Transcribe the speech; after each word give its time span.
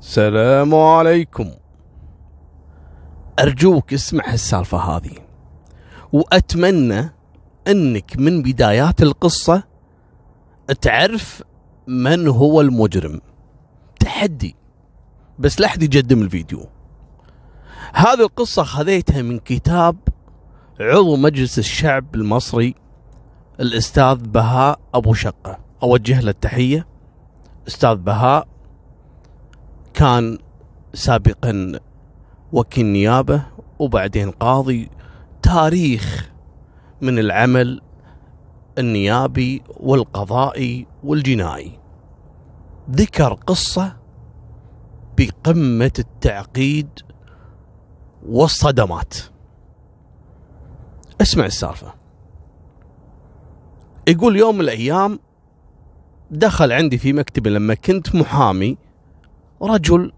السلام 0.00 0.74
عليكم. 0.74 1.50
أرجوك 3.38 3.92
اسمع 3.92 4.32
السالفة 4.32 4.78
هذه 4.78 5.12
وأتمنى 6.12 7.12
أنك 7.68 8.16
من 8.18 8.42
بدايات 8.42 9.02
القصة 9.02 9.62
تعرف 10.80 11.42
من 11.86 12.28
هو 12.28 12.60
المجرم. 12.60 13.20
تحدي 14.00 14.56
بس 15.38 15.60
لا 15.60 15.66
أحد 15.66 15.94
يقدم 15.94 16.22
الفيديو. 16.22 16.66
هذه 17.94 18.20
القصة 18.20 18.62
خذيتها 18.62 19.22
من 19.22 19.38
كتاب 19.38 19.96
عضو 20.80 21.16
مجلس 21.16 21.58
الشعب 21.58 22.14
المصري 22.14 22.74
الأستاذ 23.60 24.16
بهاء 24.16 24.80
أبو 24.94 25.14
شقة. 25.14 25.58
أوجه 25.82 26.20
له 26.20 26.30
التحية. 26.30 26.86
أستاذ 27.68 27.94
بهاء 27.94 28.49
كان 30.00 30.38
سابقا 30.94 31.80
وكيل 32.52 32.86
نيابة 32.86 33.42
وبعدين 33.78 34.30
قاضي. 34.30 34.90
تاريخ 35.42 36.30
من 37.00 37.18
العمل 37.18 37.80
النيابي 38.78 39.62
والقضائي 39.68 40.86
والجنائي. 41.04 41.78
ذكر 42.90 43.34
قصة 43.34 43.96
بقمة 45.18 45.92
التعقيد 45.98 46.88
والصدمات. 48.26 49.14
اسمع 51.20 51.46
السالفة. 51.46 51.94
يقول 54.08 54.36
يوم 54.36 54.54
من 54.54 54.60
الأيام 54.60 55.18
دخل 56.30 56.72
عندي 56.72 56.98
في 56.98 57.12
مكتبي 57.12 57.50
لما 57.50 57.74
كنت 57.74 58.14
محامي 58.14 58.76
رجل 59.62 60.12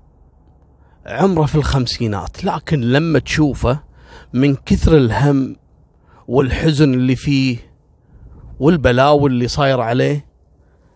عمره 1.07 1.47
في 1.47 1.55
الخمسينات 1.55 2.45
لكن 2.45 2.81
لما 2.81 3.19
تشوفه 3.19 3.81
من 4.33 4.55
كثر 4.55 4.97
الهم 4.97 5.57
والحزن 6.29 6.95
اللي 6.95 7.17
فيه 7.17 7.59
والبلاوي 8.61 9.31
اللي 9.31 9.49
صاير 9.49 9.81
عليه 9.81 10.27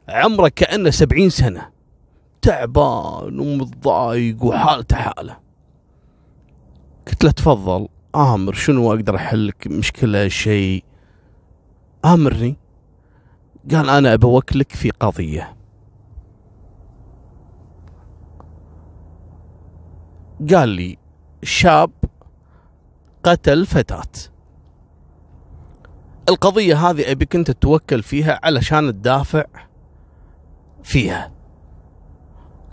عمره 0.09 0.49
كأنه 0.49 0.91
سبعين 0.91 1.31
سنة 1.31 1.69
تعبان 2.43 3.41
ومتضايق 3.41 4.45
وحالته 4.45 4.97
حالة. 4.97 5.37
قلت 7.09 7.25
له 7.25 7.31
تفضل 7.31 7.89
آمر 8.15 8.55
شنو 8.55 8.93
أقدر 8.93 9.17
أحلك 9.17 9.67
مشكلة 9.67 10.29
شيء؟ 10.29 10.85
آمرني. 12.05 12.57
قال 13.71 13.91
أنا 13.91 14.15
أبى 14.15 14.27
أوكلك 14.27 14.73
في 14.73 14.91
قضية. 14.91 15.56
قال 20.41 20.69
لي 20.69 20.99
شاب 21.43 21.91
قتل 23.25 23.67
فتاة. 23.67 24.03
القضية 26.29 26.91
هذه 26.91 27.11
أبيك 27.11 27.37
أنت 27.37 27.51
تتوكل 27.51 28.03
فيها 28.03 28.41
علشان 28.43 28.93
تدافع 28.93 29.45
فيها. 30.83 31.33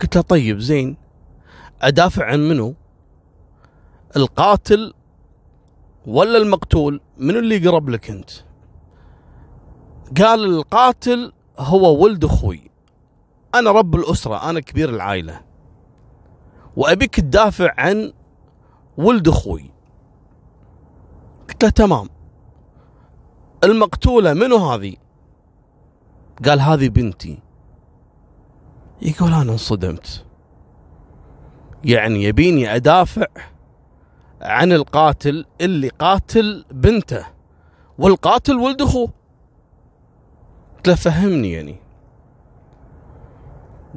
قلت 0.02 0.16
له 0.16 0.22
طيب 0.22 0.58
زين 0.58 0.96
أدافع 1.82 2.24
عن 2.24 2.48
منو؟ 2.48 2.74
القاتل 4.16 4.94
ولا 6.06 6.38
المقتول؟ 6.38 7.00
من 7.18 7.36
اللي 7.36 7.56
يقرب 7.56 7.88
لك 7.88 8.10
أنت؟ 8.10 8.30
قال 10.18 10.44
القاتل 10.44 11.32
هو 11.58 12.04
ولد 12.04 12.24
أخوي. 12.24 12.70
أنا 13.54 13.70
رب 13.70 13.94
الأسرة 13.94 14.50
أنا 14.50 14.60
كبير 14.60 14.88
العائلة. 14.88 15.40
وأبيك 16.76 17.20
تدافع 17.20 17.74
عن 17.78 18.12
ولد 18.96 19.28
أخوي. 19.28 19.70
قلت 21.48 21.64
له 21.64 21.70
تمام. 21.70 22.08
المقتولة 23.64 24.32
منو 24.34 24.56
هذه؟ 24.56 24.96
قال 26.44 26.60
هذه 26.60 26.88
بنتي. 26.88 27.38
يقول 29.02 29.32
أنا 29.32 29.52
انصدمت. 29.52 30.24
يعني 31.84 32.24
يبيني 32.24 32.76
أدافع 32.76 33.26
عن 34.42 34.72
القاتل 34.72 35.46
اللي 35.60 35.88
قاتل 35.88 36.64
بنته 36.70 37.26
والقاتل 37.98 38.54
ولد 38.56 38.82
أخوه. 38.82 39.08
قلت 40.76 40.88
له 40.88 40.94
فهمني 40.94 41.52
يعني. 41.52 41.76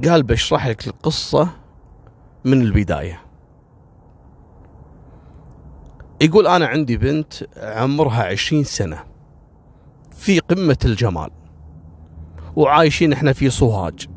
قال 0.06 0.24
بشرح 0.24 0.68
لك 0.68 0.88
القصة 0.88 1.50
من 2.48 2.62
البداية. 2.62 3.22
يقول 6.22 6.48
أنا 6.48 6.66
عندي 6.66 6.98
بنت 6.98 7.34
عمرها 7.58 8.24
عشرين 8.24 8.64
سنة 8.64 9.04
في 10.12 10.40
قمة 10.40 10.78
الجمال 10.86 11.30
وعايشين 12.56 13.14
إحنا 13.14 13.34
في 13.34 13.50
صهاج 13.50 14.08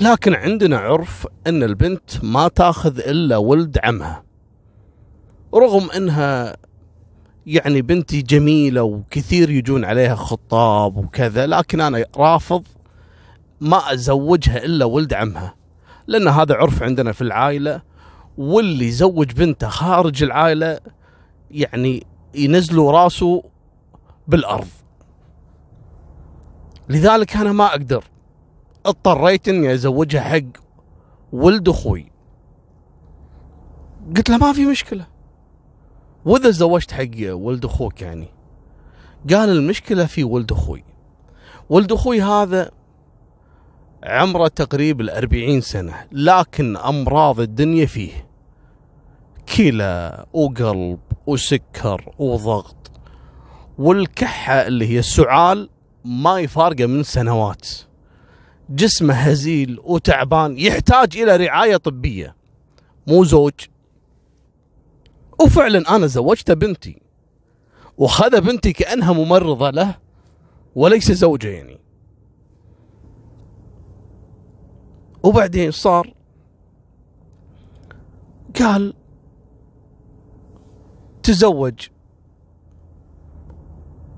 لكن 0.00 0.34
عندنا 0.34 0.78
عرف 0.78 1.26
إن 1.46 1.62
البنت 1.62 2.24
ما 2.24 2.48
تاخذ 2.48 2.98
إلا 2.98 3.36
ولد 3.36 3.78
عمها 3.84 4.22
رغم 5.54 5.90
إنها 5.90 6.56
يعني 7.46 7.82
بنتي 7.82 8.22
جميلة 8.22 8.82
وكثير 8.82 9.50
يجون 9.50 9.84
عليها 9.84 10.14
خطاب 10.14 10.96
وكذا 10.96 11.46
لكن 11.46 11.80
أنا 11.80 12.04
رافض 12.16 12.66
ما 13.60 13.92
أزوجها 13.92 14.64
إلا 14.64 14.84
ولد 14.84 15.14
عمها. 15.14 15.54
لأن 16.08 16.28
هذا 16.28 16.54
عرف 16.54 16.82
عندنا 16.82 17.12
في 17.12 17.22
العائلة 17.22 17.82
واللي 18.38 18.88
يزوج 18.88 19.32
بنته 19.32 19.68
خارج 19.68 20.22
العائلة 20.22 20.80
يعني 21.50 22.06
ينزلوا 22.34 22.92
راسه 22.92 23.42
بالأرض. 24.28 24.68
لذلك 26.88 27.36
أنا 27.36 27.52
ما 27.52 27.66
أقدر. 27.66 28.04
اضطريت 28.86 29.48
إني 29.48 29.74
أزوجها 29.74 30.20
حق 30.20 30.60
ولد 31.32 31.68
أخوي. 31.68 32.12
قلت 34.16 34.30
له 34.30 34.36
ما 34.36 34.52
في 34.52 34.66
مشكلة. 34.66 35.06
وإذا 36.24 36.50
زوجت 36.50 36.92
حق 36.92 37.34
ولد 37.34 37.64
أخوك 37.64 38.02
يعني 38.02 38.28
قال 39.30 39.48
المشكلة 39.48 40.06
في 40.06 40.24
ولد 40.24 40.52
أخوي. 40.52 40.84
ولد 41.68 41.92
أخوي 41.92 42.22
هذا 42.22 42.70
عمره 44.02 44.48
تقريبا 44.48 45.04
الأربعين 45.04 45.60
سنة 45.60 46.06
لكن 46.12 46.76
أمراض 46.76 47.40
الدنيا 47.40 47.86
فيه. 47.86 48.28
كلى 49.56 50.24
وقلب 50.32 50.98
وسكر 51.26 52.14
وضغط. 52.18 52.90
والكحة 53.78 54.54
اللي 54.66 54.86
هي 54.86 54.98
السعال 54.98 55.70
ما 56.04 56.38
يفارقة 56.40 56.86
من 56.86 57.02
سنوات. 57.02 57.68
جسمه 58.70 59.14
هزيل 59.14 59.80
وتعبان 59.84 60.58
يحتاج 60.58 61.16
إلى 61.16 61.36
رعاية 61.36 61.76
طبية. 61.76 62.36
مو 63.06 63.24
زوج. 63.24 63.52
وفعلا 65.40 65.96
أنا 65.96 66.06
زوجت 66.06 66.50
بنتي. 66.50 67.02
وخذ 67.98 68.40
بنتي 68.40 68.72
كأنها 68.72 69.12
ممرضة 69.12 69.70
له 69.70 69.94
وليس 70.74 71.12
زوجة 71.12 71.48
يعني. 71.48 71.87
وبعدين 75.28 75.70
صار 75.70 76.14
قال 78.60 78.94
تزوج 81.22 81.88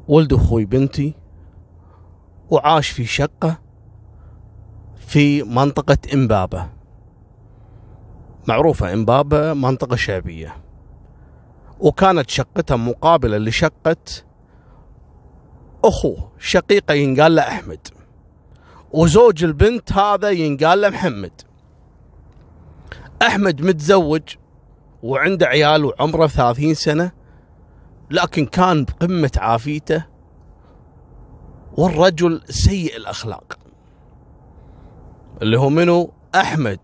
ولد 0.08 0.32
أخوي 0.32 0.64
بنتي 0.64 1.14
وعاش 2.50 2.90
في 2.90 3.04
شقة 3.04 3.58
في 4.96 5.42
منطقة 5.42 5.98
إمبابة. 6.14 6.68
معروفة 8.48 8.92
إمبابة 8.92 9.54
منطقة 9.54 9.96
شعبية. 9.96 10.56
وكانت 11.80 12.30
شقته 12.30 12.76
مقابلة 12.76 13.38
لشقة 13.38 13.96
أخوه 15.84 16.32
شقيقة 16.38 16.94
ينقال 16.94 17.34
له 17.34 17.42
أحمد. 17.42 17.88
وزوج 18.92 19.44
البنت 19.44 19.92
هذا 19.92 20.30
ينقال 20.30 20.80
له 20.80 20.88
محمد. 20.88 21.32
أحمد 23.22 23.62
متزوج 23.62 24.22
وعنده 25.02 25.46
عيال 25.46 25.84
وعمره 25.84 26.26
ثلاثين 26.26 26.74
سنة 26.74 27.12
لكن 28.10 28.46
كان 28.46 28.84
بقمة 28.84 29.30
عافيته 29.36 30.04
والرجل 31.76 32.42
سيء 32.48 32.96
الأخلاق. 32.96 33.58
اللي 35.42 35.58
هو 35.58 35.68
منو؟ 35.68 36.12
أحمد. 36.34 36.80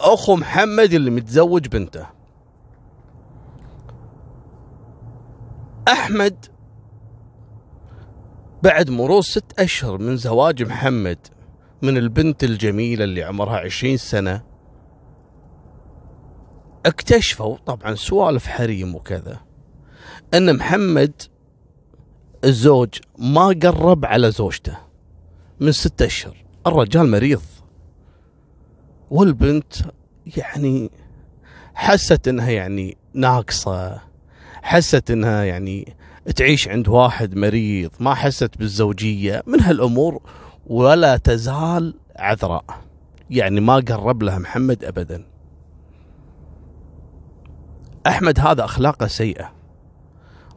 أخو 0.00 0.36
محمد 0.36 0.92
اللي 0.92 1.10
متزوج 1.10 1.68
بنته. 1.68 2.06
أحمد 5.88 6.46
بعد 8.62 8.90
مرور 8.90 9.20
ست 9.22 9.60
أشهر 9.60 9.98
من 9.98 10.16
زواج 10.16 10.62
محمد 10.62 11.18
من 11.82 11.96
البنت 11.96 12.44
الجميلة 12.44 13.04
اللي 13.04 13.22
عمرها 13.22 13.56
عشرين 13.56 13.96
سنة 13.96 14.42
اكتشفوا 16.86 17.56
طبعا 17.66 17.94
سوالف 17.94 18.46
حريم 18.46 18.94
وكذا 18.94 19.40
أن 20.34 20.56
محمد 20.56 21.22
الزوج 22.44 22.88
ما 23.18 23.46
قرب 23.46 24.04
على 24.04 24.30
زوجته 24.30 24.78
من 25.60 25.72
ستة 25.72 26.06
أشهر. 26.06 26.44
الرجال 26.66 27.10
مريض. 27.10 27.42
والبنت 29.10 29.74
يعني 30.36 30.90
حست 31.74 32.28
إنها 32.28 32.50
يعني 32.50 32.96
ناقصة 33.14 34.00
حست 34.62 35.10
إنها 35.10 35.44
يعني 35.44 35.96
تعيش 36.36 36.68
عند 36.68 36.88
واحد 36.88 37.36
مريض 37.36 37.90
ما 38.00 38.14
حست 38.14 38.58
بالزوجية 38.58 39.42
من 39.46 39.60
هالأمور 39.60 40.22
ولا 40.66 41.16
تزال 41.16 41.94
عذراء. 42.16 42.64
يعني 43.30 43.60
ما 43.60 43.74
قرب 43.74 44.22
لها 44.22 44.38
محمد 44.38 44.84
ابدا. 44.84 45.24
أحمد 48.06 48.40
هذا 48.40 48.64
أخلاقه 48.64 49.06
سيئة. 49.06 49.52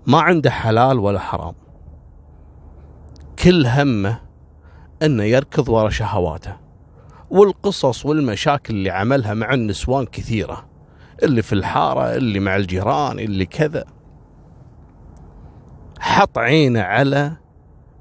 ما 0.07 0.21
عنده 0.21 0.51
حلال 0.51 0.99
ولا 0.99 1.19
حرام. 1.19 1.53
كل 3.39 3.65
همه 3.67 4.19
إنه 5.01 5.23
يركض 5.23 5.69
ورا 5.69 5.89
شهواته. 5.89 6.57
والقصص 7.29 8.05
والمشاكل 8.05 8.73
اللي 8.73 8.89
عملها 8.89 9.33
مع 9.33 9.53
النسوان 9.53 10.05
كثيرة. 10.05 10.65
اللي 11.23 11.41
في 11.41 11.53
الحارة 11.53 12.15
اللي 12.15 12.39
مع 12.39 12.55
الجيران 12.55 13.19
اللي 13.19 13.45
كذا. 13.45 13.85
حط 16.01 16.37
عينه 16.37 16.81
على 16.81 17.37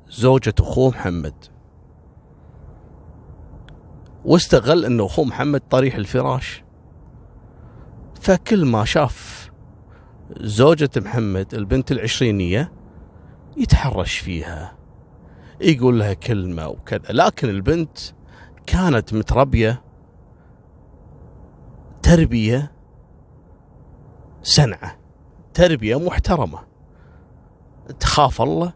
زوجة 0.09 0.55
أخوه 0.61 0.91
محمد. 0.91 1.35
واستغل 4.25 4.85
أنه 4.85 5.07
أخوه 5.07 5.25
محمد 5.25 5.61
طريح 5.61 5.95
الفراش. 5.95 6.65
فكل 8.21 8.65
ما 8.65 8.85
شاف 8.85 9.51
زوجة 10.37 10.91
محمد 10.97 11.55
البنت 11.55 11.93
العشرينية 11.93 12.73
يتحرش 13.57 14.19
فيها 14.19 14.77
يقول 15.61 15.99
لها 15.99 16.15
كلمة 16.15 16.69
وكذا. 16.69 17.13
لكن 17.13 17.49
البنت 17.49 17.99
كانت 18.67 19.15
متربية 19.15 19.83
تربية 22.03 22.73
سنعة 24.43 24.99
تربية 25.55 25.99
محترمة. 25.99 26.70
تخاف 28.01 28.43
الله 28.43 28.73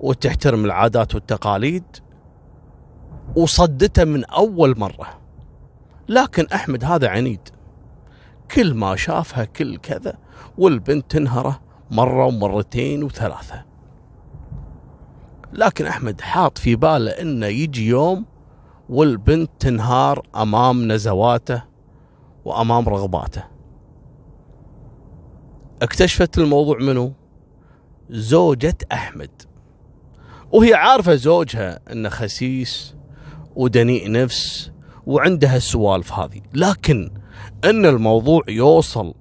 وتحترم 0.00 0.64
العادات 0.64 1.14
والتقاليد 1.14 1.84
وصدته 3.36 4.04
من 4.04 4.24
أول 4.24 4.78
مرة. 4.78 5.20
لكن 6.08 6.46
أحمد 6.54 6.84
هذا 6.84 7.08
عنيد. 7.08 7.48
كل 8.50 8.74
ما 8.74 8.96
شافها 8.96 9.44
كل 9.44 9.76
كذا 9.76 10.18
والبنت 10.58 11.10
تنهره 11.10 11.60
مرة 11.90 12.26
ومرتين 12.26 13.04
وثلاثة. 13.04 13.64
لكن 15.52 15.86
أحمد 15.86 16.20
حاط 16.20 16.58
في 16.58 16.76
باله 16.76 17.10
أنه 17.10 17.46
يجي 17.46 17.86
يوم 17.86 18.24
والبنت 18.88 19.50
تنهار 19.58 20.26
أمام 20.36 20.92
نزواته 20.92 21.62
وأمام 22.44 22.88
رغباته. 22.88 23.44
اكتشفت 25.82 26.38
الموضوع 26.38 26.78
منه 26.78 27.12
زوجة 28.10 28.76
أحمد. 28.92 29.30
وهي 30.52 30.74
عارفة 30.74 31.14
زوجها 31.14 31.80
أنه 31.92 32.08
خسيس 32.08 32.94
ودنيء 33.56 34.10
نفس 34.10 34.70
وعندها 35.06 35.56
السوالف 35.56 36.12
هذه. 36.12 36.40
لكن 36.54 37.10
أن 37.64 37.86
الموضوع 37.86 38.42
يوصل 38.48 39.14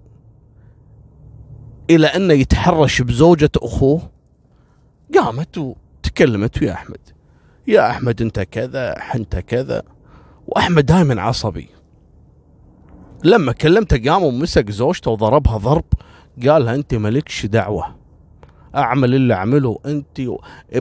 إلى 1.89 2.07
أنه 2.07 2.33
يتحرش 2.33 3.01
بزوجة 3.01 3.51
أخوه 3.57 4.11
قامت 5.15 5.57
وتكلمت 5.57 6.61
ويا 6.61 6.73
أحمد. 6.73 6.99
يا 7.67 7.89
أحمد 7.89 8.21
أنت 8.21 8.39
كذا 8.39 8.91
أنت 9.15 9.35
كذا. 9.35 9.83
وأحمد 10.47 10.85
دائما 10.85 11.21
عصبي. 11.21 11.69
لما 13.23 13.51
كلمته 13.51 14.11
قام 14.11 14.23
ومسك 14.23 14.71
زوجته 14.71 15.11
وضربها 15.11 15.57
ضرب 15.57 15.85
قالها 16.47 16.75
أنت 16.75 16.93
مالكش 16.93 17.45
دعوة. 17.45 18.02
أعمل 18.75 19.15
اللي 19.15 19.33
أعمله. 19.33 19.79
أنت 19.85 20.21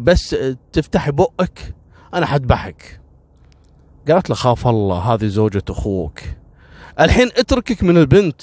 بس 0.00 0.36
تفتحي 0.72 1.10
بقك 1.10 1.74
أنا 2.14 2.26
حذبحك. 2.26 3.00
قالت 4.08 4.30
له 4.30 4.36
خاف 4.36 4.68
الله 4.68 4.98
هذه 4.98 5.26
زوجة 5.26 5.62
أخوك. 5.70 6.20
الحين 7.00 7.30
اتركك 7.36 7.82
من 7.82 7.96
البنت. 7.96 8.42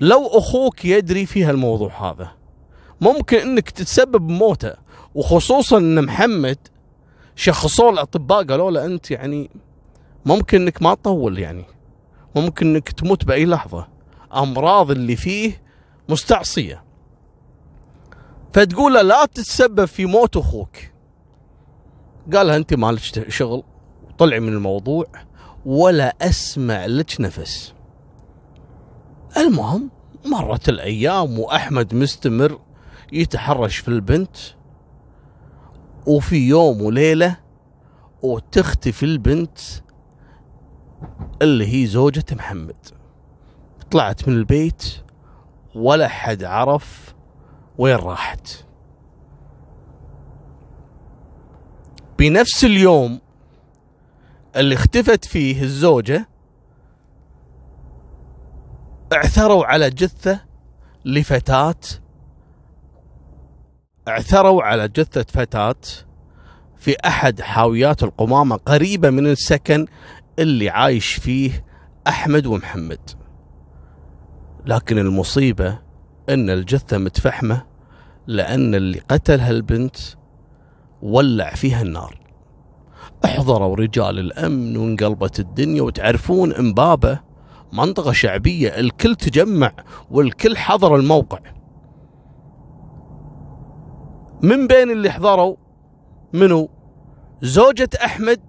لو 0.00 0.26
أخوك 0.26 0.84
يدري 0.84 1.26
في 1.26 1.44
هالموضوع 1.44 2.10
هذا 2.10 2.30
ممكن 3.00 3.38
أنك 3.38 3.70
تتسبب 3.70 4.26
بموته. 4.26 4.74
وخصوصا 5.14 5.78
أن 5.78 6.04
محمد 6.04 6.58
شخصوا 7.36 7.90
الأطباء 7.90 8.44
قالوا 8.44 8.70
له 8.70 8.84
أنت 8.84 9.10
يعني 9.10 9.50
ممكن 10.26 10.62
أنك 10.62 10.82
ما 10.82 10.94
تطول 10.94 11.38
يعني. 11.38 11.64
ممكن 12.36 12.66
أنك 12.66 12.88
تموت 12.88 13.24
بأي 13.24 13.46
لحظة. 13.46 13.88
أمراض 14.34 14.90
اللي 14.90 15.16
فيه 15.16 15.62
مستعصية. 16.08 16.89
فتقول 18.52 18.94
له 18.94 19.02
لا 19.02 19.24
تتسبب 19.24 19.84
في 19.84 20.06
موت 20.06 20.36
أخوك. 20.36 20.76
قالها 22.32 22.56
أنت 22.56 22.74
مالك 22.74 23.28
شغل؟ 23.28 23.62
طلعي 24.18 24.40
من 24.40 24.48
الموضوع 24.52 25.06
ولا 25.66 26.16
أسمع 26.22 26.86
لك 26.86 27.20
نفس. 27.20 27.74
المهم 29.36 29.90
مرت 30.26 30.68
الأيام 30.68 31.38
وأحمد 31.38 31.94
مستمر 31.94 32.60
يتحرش 33.12 33.76
في 33.76 33.88
البنت. 33.88 34.36
وفي 36.06 36.36
يوم 36.36 36.82
وليلة 36.82 37.36
وتختفي 38.22 39.02
البنت 39.02 39.58
اللي 41.42 41.74
هي 41.74 41.86
زوجة 41.86 42.24
محمد. 42.32 42.76
طلعت 43.90 44.28
من 44.28 44.34
البيت 44.34 44.84
ولا 45.74 46.08
حد 46.08 46.44
عرف 46.44 47.14
وين 47.80 47.96
راحت؟ 47.96 48.64
بنفس 52.18 52.64
اليوم 52.64 53.20
اللي 54.56 54.74
اختفت 54.74 55.24
فيه 55.24 55.62
الزوجة 55.62 56.28
اعثروا 59.12 59.64
على 59.66 59.90
جثة 59.90 60.40
لفتاة 61.04 61.74
اعثروا 64.08 64.62
على 64.62 64.88
جثة 64.88 65.22
فتاة 65.22 65.74
في 66.76 66.96
أحد 67.06 67.40
حاويات 67.40 68.02
القمامة 68.02 68.56
قريبة 68.56 69.10
من 69.10 69.26
السكن 69.26 69.86
اللي 70.38 70.70
عايش 70.70 71.14
فيه 71.14 71.64
أحمد 72.08 72.46
ومحمد. 72.46 73.10
لكن 74.66 74.98
المصيبة 74.98 75.78
أن 76.28 76.50
الجثة 76.50 76.98
متفحمة 76.98 77.69
لأن 78.26 78.74
اللي 78.74 79.00
قتل 79.10 79.40
هالبنت 79.40 79.96
ولع 81.02 81.50
فيها 81.54 81.82
النار. 81.82 82.20
احضروا 83.24 83.76
رجال 83.76 84.18
الأمن 84.18 84.76
وانقلبت 84.76 85.40
الدنيا 85.40 85.82
وتعرفون 85.82 86.52
أمبابة 86.52 87.20
منطقة 87.72 88.12
شعبية 88.12 88.68
الكل 88.68 89.16
تجمع 89.16 89.72
والكل 90.10 90.56
حضر 90.56 90.96
الموقع. 90.96 91.38
من 94.42 94.66
بين 94.66 94.90
اللي 94.90 95.10
حضروا 95.10 95.56
منو؟ 96.32 96.70
زوجة 97.42 97.88
أحمد 98.04 98.40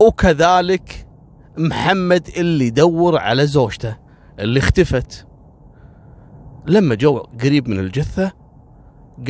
وكذلك 0.00 1.08
محمد 1.58 2.28
اللي 2.36 2.66
يدور 2.66 3.18
على 3.18 3.46
زوجته 3.46 3.96
اللي 4.38 4.58
اختفت. 4.58 5.27
لما 6.68 6.94
جو 6.94 7.18
قريب 7.18 7.68
من 7.68 7.78
الجثة 7.78 8.32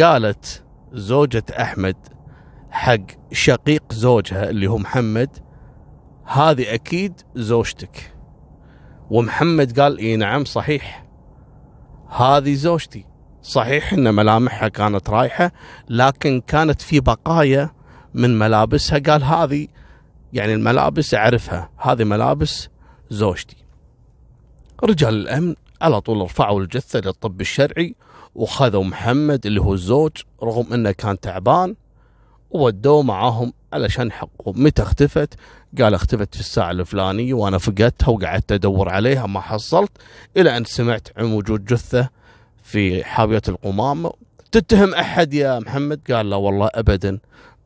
قالت 0.01 0.65
زوجة 0.93 1.45
أحمد 1.61 1.97
حق 2.71 3.07
شقيق 3.33 3.93
زوجها 3.93 4.51
اللي 4.51 4.67
هو 4.67 4.79
محمد 4.79 5.39
هذه 6.25 6.75
أكيد 6.75 7.21
زوجتك. 7.35 8.15
ومحمد 9.11 9.81
قال 9.81 9.99
إي 9.99 10.17
نعم 10.17 10.45
صحيح. 10.45 11.07
هذه 12.09 12.55
زوجتي. 12.55 13.05
صحيح 13.43 13.93
إن 13.93 14.15
ملامحها 14.15 14.69
كانت 14.69 15.11
رايحة 15.11 15.53
لكن 15.89 16.41
كانت 16.41 16.83
في 16.83 17.01
بقايا 17.01 17.71
من 18.15 18.39
ملابسها 18.39 18.99
قال 18.99 19.25
هذه 19.25 19.69
يعني 20.33 20.55
الملابس 20.55 21.15
أعرفها 21.15 21.71
هذه 21.79 22.05
ملابس 22.05 22.69
زوجتي. 23.11 23.57
رجال 24.85 25.15
الأمن 25.15 25.55
على 25.83 26.01
طول 26.01 26.21
رفعوا 26.21 26.61
الجثة 26.61 27.01
للطب 27.01 27.41
الشرعي 27.41 27.95
وخذوا 28.35 28.85
محمد 28.85 29.47
اللي 29.47 29.61
هو 29.61 29.75
الزوج 29.75 30.13
رغم 30.43 30.73
إنه 30.73 30.91
كان 30.91 31.21
تعبان 31.21 31.75
وودوه 32.51 33.03
معاهم 33.03 33.53
علشان 33.73 34.07
يحققوا 34.07 34.53
متى 34.57 34.83
اختفت؟ 34.83 35.35
قال 35.79 35.95
اختفت 35.95 36.35
في 36.35 36.41
الساعة 36.41 36.71
الفلانية 36.71 37.35
وأنا 37.35 37.59
فقدتها 37.59 38.09
وقعدت 38.09 38.53
أدور 38.53 38.89
عليها 38.89 39.27
ما 39.27 39.41
حصلت 39.41 39.91
إلى 40.37 40.57
أن 40.57 40.65
سمعت 40.65 41.09
عن 41.17 41.33
وجود 41.33 41.65
جثة 41.65 42.09
في 42.63 43.05
حاوية 43.05 43.43
القمامة. 43.49 44.13
تتهم 44.53 44.95
أحد 44.95 45.35
يا 45.35 45.59
محمد؟ 45.59 46.01
قال 46.11 46.31
لا 46.31 46.37
والله 46.37 46.71
أبدا. 46.75 47.19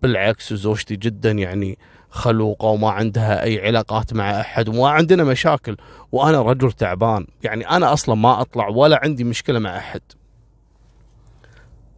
بالعكس 0.02 0.52
زوجتي 0.52 0.96
جدا 0.96 1.30
يعني 1.30 1.78
خلوقة 2.12 2.68
وما 2.68 2.90
عندها 2.90 3.42
أي 3.42 3.66
علاقات 3.66 4.14
مع 4.14 4.40
أحد 4.40 4.68
وما 4.68 4.88
عندنا 4.88 5.24
مشاكل 5.24 5.76
وأنا 6.12 6.42
رجل 6.42 6.72
تعبان. 6.72 7.26
يعني 7.42 7.70
أنا 7.70 7.92
أصلا 7.92 8.14
ما 8.14 8.40
أطلع 8.40 8.68
ولا 8.68 9.00
عندي 9.02 9.24
مشكلة 9.24 9.58
مع 9.58 9.76
أحد. 9.78 10.00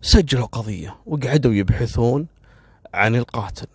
سجلوا 0.01 0.47
قضية 0.47 0.97
وقعدوا 1.07 1.55
يبحثون 1.55 2.27
عن 2.95 3.17
القاتل. 3.17 3.67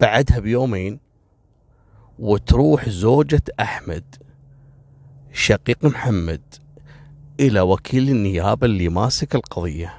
بعدها 0.00 0.38
بيومين 0.38 1.00
وتروح 2.18 2.88
زوجة 2.88 3.42
أحمد 3.60 4.04
شقيق 5.32 5.84
محمد 5.84 6.42
إلى 7.40 7.60
وكيل 7.60 8.10
النيابة 8.10 8.66
اللي 8.66 8.88
ماسك 8.88 9.34
القضية. 9.34 9.94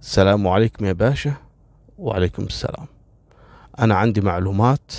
السلام 0.00 0.48
عليكم 0.48 0.84
يا 0.84 0.92
باشا. 0.92 1.51
وعليكم 1.98 2.42
السلام. 2.42 2.86
أنا 3.78 3.94
عندي 3.94 4.20
معلومات 4.20 4.92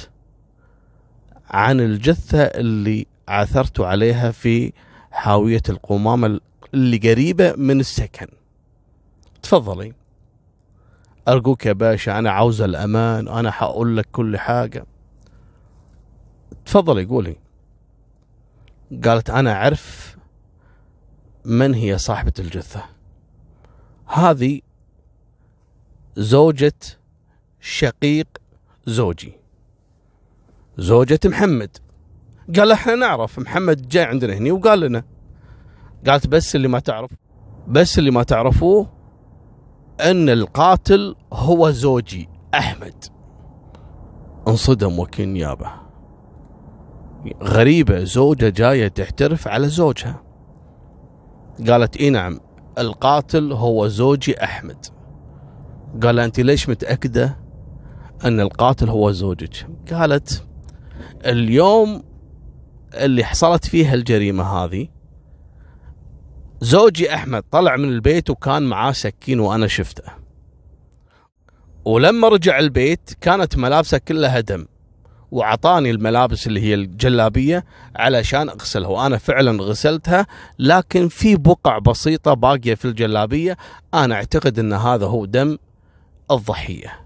عن 1.50 1.80
الجثة 1.80 2.42
اللي 2.42 3.06
عثرت 3.28 3.80
عليها 3.80 4.32
في 4.32 4.74
حاوية 5.12 5.62
القمامة 5.70 6.40
اللي 6.74 6.98
قريبة 6.98 7.54
من 7.58 7.80
السكن. 7.80 8.28
تفضلي. 9.44 9.94
أرجوك 11.28 11.66
يا 11.66 11.74
باشا 11.74 12.20
أنا 12.20 12.32
عاوز 12.32 12.62
الأمان 12.62 13.28
أنا 13.28 13.52
حقول 13.52 13.98
لك 13.98 14.08
كل 14.12 14.38
حاجة. 14.38 14.86
تفضلي 16.66 17.06
قولي. 17.06 17.36
قالت 19.04 19.30
أنا 19.30 19.54
أعرف 19.54 20.18
من 21.46 21.74
هي 21.74 21.98
صاحبة 21.98 22.34
الجثة. 22.40 22.84
هذه 24.06 24.62
زوجة 26.16 26.74
شقيق 27.60 28.28
زوجي. 28.86 29.34
زوجة 30.78 31.20
محمد. 31.26 31.78
قال 32.56 32.72
إحنا 32.72 32.96
نعرف 32.96 33.40
محمد 33.40 33.88
جاي 33.88 34.04
عندنا 34.04 34.34
هني 34.34 34.52
وقال 34.52 34.80
لنا. 34.80 35.04
قالت 36.08 36.28
بس 36.28 36.56
اللي 36.56 36.68
ما 36.68 36.80
تعرف 36.80 37.12
بس 37.68 38.00
اللي 38.00 38.12
ما 38.12 38.24
تعرفوه 38.24 38.90
أن 40.02 40.30
القاتل 40.30 41.16
هو 41.34 41.72
زوجي 41.72 42.30
أحمد. 42.54 43.06
انصدم 44.48 45.00
وكيل 45.00 45.30
نيابه 45.30 45.72
غريبة 47.44 48.04
زوجة 48.04 48.50
جاية 48.50 48.88
تحترف 48.88 49.48
على 49.48 49.68
زوجها. 49.68 50.24
قالت 51.68 51.98
إي 51.98 52.10
نعم 52.10 52.40
القاتل 52.78 53.52
هو 53.54 53.88
زوجي 53.88 54.44
أحمد. 54.44 54.86
قال 56.02 56.20
أنت 56.20 56.40
ليش 56.40 56.70
متأكدة 56.70 57.38
أن 58.26 58.40
القاتل 58.40 58.90
هو 58.90 59.12
زوجك؟ 59.12 59.68
قالت 59.92 60.44
اليوم 61.26 62.04
اللي 62.94 63.24
حصلت 63.24 63.66
فيها 63.66 63.94
الجريمة 63.94 64.44
هذه 64.44 64.88
زوجي 66.62 67.14
أحمد 67.14 67.44
طلع 67.52 67.76
من 67.76 67.90
البيت 67.90 68.30
وكان 68.30 68.64
معاه 68.64 68.92
سكين 68.92 69.40
وأنا 69.40 69.68
شفته. 69.68 70.04
ولما 71.86 72.28
رجع 72.28 72.60
البيت 72.60 73.14
كانت 73.22 73.58
ملابسه 73.58 73.98
كلها 73.98 74.40
دم 74.40 74.66
وعطاني 75.32 75.92
الملابس 75.92 76.48
اللي 76.48 76.62
هي 76.62 76.74
الجلابية 76.74 77.66
علشان 77.96 78.50
أغسلها 78.50 78.90
وأنا 78.90 79.18
فعلا 79.18 79.64
غسلتها 79.64 80.28
لكن 80.60 81.08
في 81.08 81.36
بقع 81.36 81.78
بسيطة 81.80 82.34
باقية 82.34 82.76
في 82.76 82.86
الجلابية. 82.86 83.58
أنا 83.94 84.16
أعتقد 84.16 84.60
إن 84.60 84.74
هذا 84.74 85.06
هو 85.06 85.26
دم 85.26 85.58
الضحية. 86.32 87.04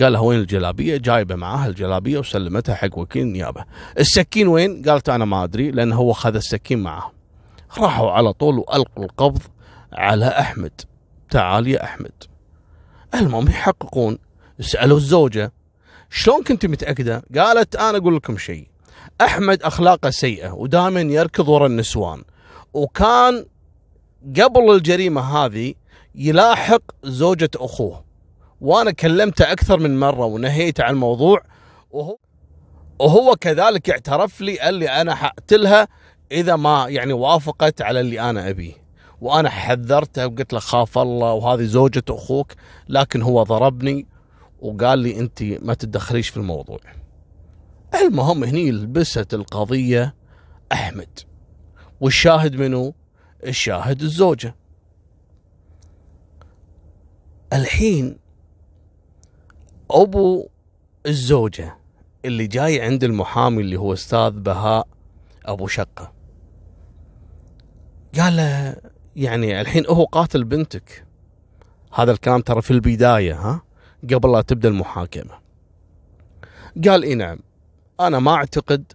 قال 0.00 0.12
لها 0.12 0.20
وين 0.20 0.40
الجلابية؟ 0.40 0.96
جايبة 0.96 1.34
معاها 1.34 1.66
الجلابية 1.66 2.18
وسلمتها 2.18 2.74
حق 2.74 2.98
وكيل 2.98 3.22
النيابه 3.22 3.64
السكين 3.98 4.48
وين؟ 4.48 4.82
قالت 4.82 5.08
أنا 5.08 5.24
ما 5.24 5.44
أدري 5.44 5.70
لأن 5.70 5.92
هو 5.92 6.12
خذ 6.12 6.34
السكين 6.34 6.78
معاه 6.78 7.12
راحوا 7.78 8.10
على 8.10 8.32
طول 8.32 8.58
وألقوا 8.58 9.04
القبض 9.04 9.42
على 9.92 10.26
أحمد. 10.26 10.80
تعال 11.30 11.68
يا 11.68 11.84
أحمد. 11.84 12.12
المهم 13.14 13.48
يحققون. 13.48 14.18
سألوا 14.60 14.96
الزوجة 14.96 15.52
شلون 16.10 16.42
كنت 16.42 16.66
متأكدة؟ 16.66 17.22
قالت 17.36 17.76
أنا 17.76 17.98
أقول 17.98 18.16
لكم 18.16 18.38
شيء. 18.38 18.68
أحمد 19.20 19.62
أخلاقه 19.62 20.10
سيئة 20.10 20.50
ودائما 20.50 21.00
يركض 21.00 21.48
ورا 21.48 21.66
النسوان. 21.66 22.22
وكان 22.72 23.46
قبل 24.40 24.70
الجريمة 24.70 25.20
هذه 25.20 25.74
يلاحق 26.14 26.82
زوجة 27.04 27.50
أخوه. 27.56 28.04
وأنا 28.64 28.90
كلمته 28.90 29.52
أكثر 29.52 29.78
من 29.78 30.00
مرة 30.00 30.24
ونهيت 30.24 30.80
عن 30.80 30.94
الموضوع 30.94 31.42
وهو 31.90 32.16
وهو 32.98 33.36
كذلك 33.36 33.90
اعترف 33.90 34.40
لي 34.40 34.58
قال 34.58 34.74
لي 34.74 34.88
أنا 34.88 35.14
حقتلها 35.14 35.88
إذا 36.32 36.56
ما 36.56 36.86
يعني 36.88 37.12
وافقت 37.12 37.82
على 37.82 38.00
اللي 38.00 38.20
أنا 38.20 38.50
أبيه. 38.50 38.72
وأنا 39.20 39.50
حذرته 39.50 40.26
وقلت 40.26 40.52
له 40.52 40.58
خاف 40.58 40.98
الله 40.98 41.32
وهذه 41.32 41.64
زوجة 41.64 42.02
أخوك 42.10 42.52
لكن 42.88 43.22
هو 43.22 43.42
ضربني 43.42 44.06
وقال 44.60 44.98
لي 44.98 45.20
أنت 45.20 45.42
ما 45.42 45.74
تتدخليش 45.74 46.28
في 46.28 46.36
الموضوع. 46.36 46.78
المهم 47.94 48.44
هني 48.44 48.70
لبست 48.70 49.34
القضية 49.34 50.14
أحمد. 50.72 51.18
والشاهد 52.00 52.56
منه 52.56 52.94
الشاهد 53.46 54.02
الزوجة. 54.02 54.54
الحين 57.52 58.23
أبو 59.90 60.48
الزوجة 61.06 61.76
اللي 62.24 62.46
جاي 62.46 62.80
عند 62.80 63.04
المحامي 63.04 63.62
اللي 63.62 63.76
هو 63.76 63.92
أستاذ 63.92 64.30
بهاء 64.30 64.86
أبو 65.46 65.66
شقة. 65.66 66.12
قال 68.20 68.36
له 68.36 68.76
يعني 69.16 69.60
الحين 69.60 69.86
هو 69.88 70.04
قاتل 70.04 70.44
بنتك. 70.44 71.04
هذا 71.94 72.12
الكلام 72.12 72.40
ترى 72.40 72.62
في 72.62 72.70
البداية 72.70 73.34
ها 73.34 73.62
قبل 74.14 74.32
لا 74.32 74.40
تبدأ 74.40 74.68
المحاكمة. 74.68 75.34
قال 76.88 77.02
إي 77.02 77.14
نعم 77.14 77.38
أنا 78.00 78.18
ما 78.18 78.34
أعتقد 78.34 78.92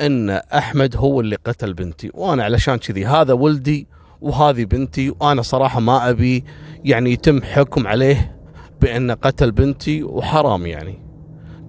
إن 0.00 0.30
أحمد 0.30 0.96
هو 0.96 1.20
اللي 1.20 1.36
قتل 1.36 1.74
بنتي 1.74 2.10
وأنا 2.14 2.44
علشان 2.44 2.76
كذي 2.76 3.06
هذا 3.06 3.32
ولدي 3.32 3.86
وهذه 4.20 4.64
بنتي 4.64 5.10
وأنا 5.10 5.42
صراحة 5.42 5.80
ما 5.80 6.10
أبي 6.10 6.44
يعني 6.84 7.12
يتم 7.12 7.42
حكم 7.42 7.86
عليه 7.86 8.35
بانه 8.80 9.14
قتل 9.14 9.52
بنتي 9.52 10.02
وحرام 10.02 10.66
يعني. 10.66 11.02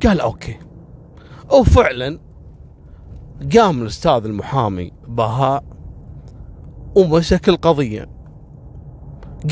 قال 0.06 0.22
أوكي. 0.22 0.60
وفعلا 1.60 2.20
قام 3.56 3.82
الأستاذ 3.82 4.26
المحامي 4.26 4.92
بهاء 5.08 5.64
ومسك 6.96 7.50
القضية. 7.50 8.10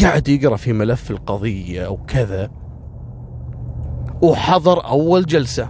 قاعد 0.01 0.27
يقرأ 0.27 0.55
في 0.55 0.73
ملف 0.73 1.11
القضية 1.11 1.87
وكذا. 1.87 2.51
وحضر 4.21 4.87
أول 4.87 5.25
جلسة. 5.25 5.69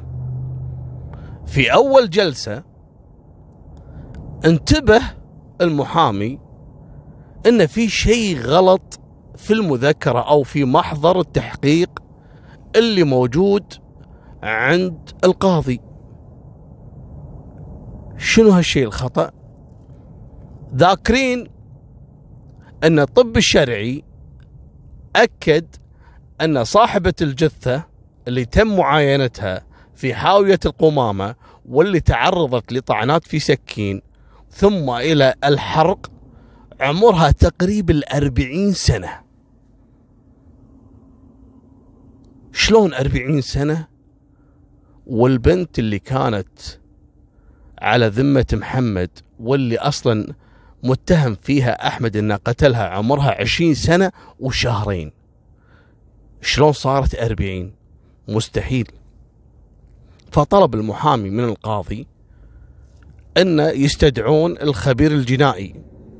في 1.45 1.73
أول 1.73 2.09
جلسة 2.09 2.63
انتبه 4.45 5.01
المحامي 5.61 6.39
إن 7.45 7.65
في 7.67 7.89
شيء 7.89 8.39
غلط 8.39 8.99
في 9.37 9.53
المذكرة 9.53 10.19
أو 10.19 10.43
في 10.43 10.65
محضر 10.65 11.19
التحقيق 11.19 11.89
اللي 12.75 13.03
موجود 13.03 13.73
عند 14.43 15.09
القاضي. 15.23 15.81
شنو 18.17 18.49
هالشيء 18.49 18.85
الخطأ؟ 18.85 19.31
ذاكرين 20.75 21.47
أن 22.83 22.99
الطب 22.99 23.37
الشرعي 23.37 24.03
أكد 25.15 25.65
أن 26.41 26.63
صاحبة 26.63 27.13
الجثة 27.21 27.83
اللي 28.27 28.45
تم 28.45 28.77
معاينتها 28.77 29.65
في 29.95 30.13
حاوية 30.13 30.59
القمامة 30.65 31.35
واللي 31.65 31.99
تعرضت 31.99 32.73
لطعنات 32.73 33.23
في 33.23 33.39
سكين 33.39 34.01
ثم 34.49 34.89
إلى 34.89 35.33
الحرق 35.43 36.11
عمرها 36.79 37.31
تقريبا 37.31 37.93
الأربعين 37.93 38.73
سنة. 38.73 39.24
شلون 42.55 42.93
أربعين 42.93 43.41
سنة 43.41 43.87
والبنت 45.07 45.79
اللي 45.79 45.99
كانت 45.99 46.59
على 47.81 48.07
ذمة 48.07 48.45
محمد 48.53 49.09
واللي 49.39 49.77
أصلا 49.77 50.33
متهم 50.83 51.35
فيها 51.41 51.87
أحمد 51.87 52.17
أنه 52.17 52.35
قتلها 52.35 52.87
عمرها 52.87 53.41
عشرين 53.41 53.73
سنة 53.73 54.11
وشهرين. 54.39 55.11
شلون 56.41 56.71
صارت 56.71 57.15
أربعين؟ 57.15 57.73
مستحيل. 58.27 58.87
فطلب 60.31 60.75
المحامي 60.75 61.29
من 61.29 61.43
القاضي 61.43 62.07
أن 63.37 63.59
يستدعون 63.59 64.57
الخبير 64.61 65.11
الجنائي 65.11 65.75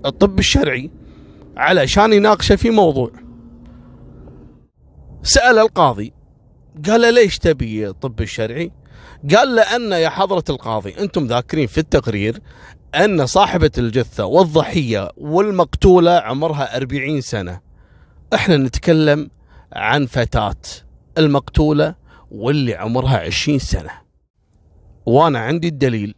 الطب 0.06 0.40
الشرعي 0.40 0.92
علشان 1.58 2.14
يناقشه 2.14 2.56
في 2.56 2.70
موضوع. 2.70 3.12
سأل 5.24 5.60
القاضي 5.60 6.15
قال 6.88 7.02
له 7.02 7.10
ليش 7.10 7.40
تبي 7.40 7.88
الطب 7.88 8.22
الشرعي؟ 8.22 8.72
قال 9.36 9.56
لأن 9.56 9.92
يا 9.92 10.10
حضرة 10.10 10.44
القاضي 10.50 10.96
أنتم 11.00 11.28
ذاكرين 11.28 11.68
في 11.68 11.78
التقرير 11.78 12.40
أن 12.96 13.26
صاحبة 13.26 13.72
الجثة 13.78 14.26
والضحية 14.26 15.10
والمقتولة 15.18 16.12
عمرها 16.12 16.78
أربعين 16.78 17.22
سنة. 17.22 17.60
إحنا 18.34 18.58
نتكلم 18.58 19.30
عن 19.74 20.06
فتاة 20.06 20.56
المقتولة 21.18 21.96
واللي 22.32 22.76
عمرها 22.76 23.18
عشرين 23.18 23.60
سنة. 23.60 23.92
وأنا 25.06 25.40
عندي 25.40 25.68
الدليل 25.68 26.16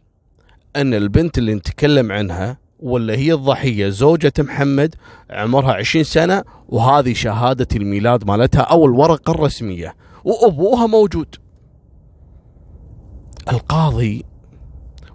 أن 0.76 0.94
البنت 0.94 1.38
اللي 1.38 1.54
نتكلم 1.54 2.12
عنها 2.12 2.58
ولا 2.80 3.14
هي 3.14 3.32
الضحية 3.32 3.88
زوجة 3.88 4.32
محمد 4.38 4.94
عمرها 5.30 5.72
عشرين 5.72 6.04
سنة 6.04 6.44
وهذه 6.68 7.12
شهادة 7.14 7.68
الميلاد 7.76 8.26
مالتها 8.26 8.60
أو 8.60 8.86
الورقة 8.86 9.30
الرسمية. 9.30 9.94
وأبوها 10.24 10.86
موجود. 10.86 11.36
القاضي 13.52 14.24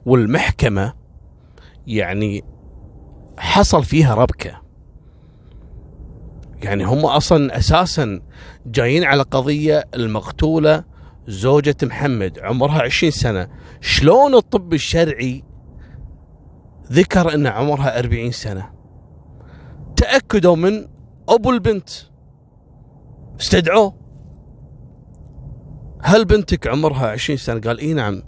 والمحكمة 0.06 0.94
يعني 1.88 2.44
حصل 3.38 3.84
فيها 3.84 4.16
ربكة. 4.16 4.62
يعني 6.64 6.84
هم 6.84 7.06
أصلا 7.06 7.58
أساسا 7.58 8.22
جايين 8.66 9.04
على 9.04 9.22
قضية 9.24 9.84
المقتولة 9.94 10.84
زوجة 11.28 11.76
محمد 11.84 12.40
عمرها 12.40 12.82
عشرين 12.82 13.12
سنة. 13.12 13.48
شلون 13.82 14.36
الطب 14.36 14.74
الشرعي 14.74 15.44
ذكر 16.92 17.34
أن 17.34 17.48
عمرها 17.48 18.00
أربعين 18.00 18.32
سنة؟ 18.32 18.74
تأكدوا 19.96 20.56
من 20.56 20.88
أبو 21.30 21.52
البنت. 21.52 21.90
استدعوه. 23.40 24.03
هل 26.06 26.26
بنتك 26.26 26.68
عمرها 26.68 27.08
عشرين 27.08 27.38
سنة؟ 27.38 27.60
قال 27.60 27.80
إي 27.80 27.94
نعم 27.94 28.24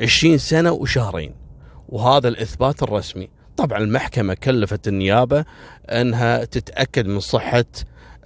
عشرين 0.00 0.38
سنة 0.38 0.72
وشهرين. 0.72 1.34
وهذا 1.88 2.28
الإثبات 2.28 2.82
الرسمي. 2.82 3.28
طبعا 3.56 3.78
المحكمة 3.78 4.34
كلفت 4.34 4.88
النيابة 4.88 5.44
أنها 5.88 6.44
تتأكد 6.44 7.06
من 7.06 7.20
صحة 7.20 7.64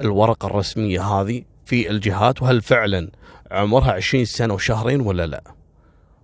الورقة 0.01 0.47
الرسمية 0.47 1.03
هذه 1.03 1.43
في 1.65 1.91
الجهات 1.91 2.43
وهل 2.43 2.63
فعلا 2.63 3.11
عمرها 3.51 3.93
عشرين 3.93 4.25
سنة 4.25 4.55
وشهرين 4.55 5.01
ولا 5.01 5.27
لا؟ 5.27 5.43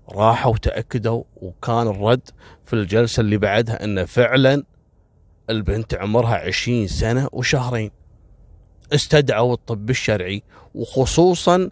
راحوا 0.09 0.53
وتأكدوا 0.53 1.23
وكان 1.37 1.89
الرد 1.89 2.29
في 2.65 2.73
الجلسة 2.73 3.21
اللي 3.21 3.37
بعدها 3.37 3.85
أن 3.85 4.05
فعلا 4.05 4.63
البنت 5.51 5.95
عمرها 5.95 6.35
عشرين 6.35 6.87
سنة 6.87 7.29
وشهرين. 7.33 7.91
استدعوا 8.93 9.53
الطب 9.55 9.91
الشرعي 9.91 10.43
وخصوصا 10.75 11.71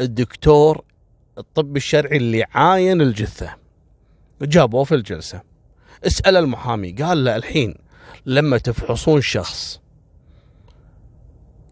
الدكتور 0.00 0.84
الطب 1.38 1.76
الشرعي 1.76 2.16
اللي 2.16 2.44
عاين 2.54 3.00
الجثة. 3.00 3.56
جابوه 4.42 4.84
في 4.84 4.94
الجلسة. 4.94 5.42
اسأل 6.06 6.36
المحامي. 6.36 6.92
قال 6.92 7.24
له 7.24 7.36
الحين 7.36 7.74
لما 8.26 8.58
تفحصون 8.58 9.20
شخص 9.20 9.80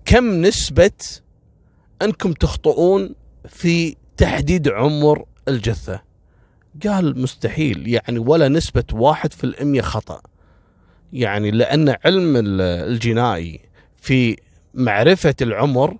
كم 0.04 0.42
نسبة 0.42 0.90
أنكم 2.02 2.32
تخطئون 2.32 3.14
في 3.48 3.96
تحديد 4.16 4.68
عمر 4.68 5.24
الجثة؟ 5.48 6.02
قال 6.86 7.22
مستحيل. 7.22 7.88
يعني 7.88 8.18
ولا 8.18 8.48
نسبة 8.48 8.84
واحد 8.92 9.32
في 9.32 9.44
الأمية 9.44 9.80
خطأ. 9.80 10.20
يعني 11.12 11.50
لأن 11.50 11.94
علم 12.04 12.60
الجنائي 12.60 13.60
في 13.96 14.36
معرفة 14.74 15.34
العمر 15.42 15.96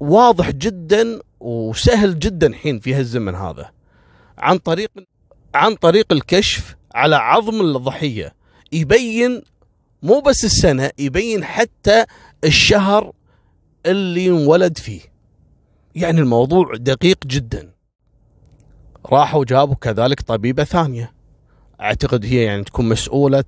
واضح 0.00 0.50
جدا 0.50 1.20
وسهل 1.40 2.18
جدا 2.18 2.54
حين 2.54 2.78
في 2.78 2.94
هالزمن 2.94 3.34
هذا. 3.34 3.70
عن 4.38 4.58
طريق 4.58 4.90
عن 5.54 5.74
طريق 5.74 6.12
الكشف 6.12 6.76
على 6.94 7.16
عظم 7.16 7.60
الضحية. 7.60 8.34
يبين 8.72 9.42
مو 10.02 10.20
بس 10.20 10.44
السنة 10.44 10.90
يبين 10.98 11.44
حتى 11.44 12.04
الشهر 12.44 13.12
اللي 13.86 14.28
انولد 14.28 14.78
فيه. 14.78 15.00
يعني 15.94 16.20
الموضوع 16.20 16.74
دقيق 16.74 17.26
جدا. 17.26 17.72
راحوا 19.06 19.44
جابوا 19.44 19.74
كذلك 19.74 20.20
طبيبة 20.20 20.64
ثانية. 20.64 21.12
أعتقد 21.80 22.24
هي 22.24 22.44
يعني 22.44 22.64
تكون 22.64 22.88
مسؤولة 22.88 23.44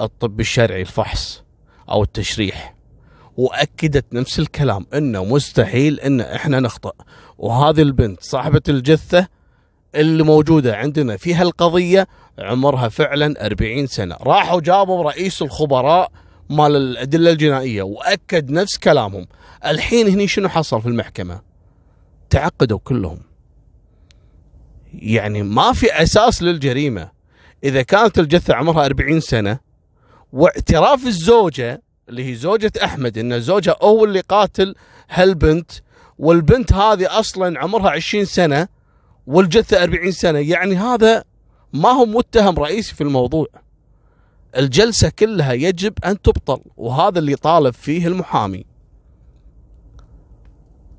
الطب 0.00 0.40
الشرعي 0.40 0.80
الفحص 0.80 1.42
أو 1.88 2.02
التشريح. 2.02 2.77
وأكدت 3.38 4.14
نفس 4.14 4.38
الكلام 4.38 4.86
إنه 4.94 5.24
مستحيل 5.24 6.00
إن 6.00 6.20
إحنا 6.20 6.60
نخطأ. 6.60 6.92
وهذه 7.38 7.82
البنت 7.82 8.22
صاحبة 8.22 8.62
الجثة 8.68 9.28
اللي 9.94 10.22
موجودة 10.22 10.76
عندنا 10.76 11.16
في 11.16 11.34
هالقضية 11.34 12.06
عمرها 12.38 12.88
فعلا 12.88 13.46
40 13.46 13.86
سنة. 13.86 14.16
راحوا 14.20 14.60
جابوا 14.60 15.02
رئيس 15.02 15.42
الخبراء 15.42 16.10
مال 16.50 16.76
الأدلة 16.76 17.30
الجنائية 17.30 17.82
وأكد 17.82 18.50
نفس 18.50 18.78
كلامهم. 18.78 19.26
الحين 19.66 20.08
هني 20.08 20.28
شنو 20.28 20.48
حصل 20.48 20.82
في 20.82 20.88
المحكمة؟ 20.88 21.40
تعقدوا 22.30 22.78
كلهم. 22.84 23.18
يعني 24.94 25.42
ما 25.42 25.72
في 25.72 26.02
أساس 26.02 26.42
للجريمة. 26.42 27.10
إذا 27.64 27.82
كانت 27.82 28.18
الجثة 28.18 28.54
عمرها 28.54 28.86
40 28.86 29.20
سنة 29.20 29.58
واعتراف 30.32 31.06
الزوجة 31.06 31.82
اللي 32.08 32.30
هي 32.30 32.34
زوجة 32.34 32.72
أحمد 32.84 33.18
إن 33.18 33.40
زوجها 33.40 33.76
هو 33.82 34.04
اللي 34.04 34.20
قاتل 34.20 34.74
هالبنت 35.10 35.70
والبنت 36.18 36.72
هذه 36.72 37.18
أصلا 37.18 37.60
عمرها 37.60 37.90
20 37.90 38.24
سنة 38.24 38.68
والجثة 39.26 39.82
40 39.82 40.10
سنة. 40.10 40.38
يعني 40.38 40.76
هذا 40.76 41.24
ما 41.72 41.88
هو 41.88 42.06
متهم 42.06 42.58
رئيسي 42.58 42.94
في 42.94 43.00
الموضوع. 43.00 43.46
الجلسة 44.56 45.08
كلها 45.18 45.52
يجب 45.52 45.92
أن 46.04 46.22
تبطل 46.22 46.60
وهذا 46.76 47.18
اللي 47.18 47.36
طالب 47.36 47.74
فيه 47.74 48.06
المحامي. 48.06 48.64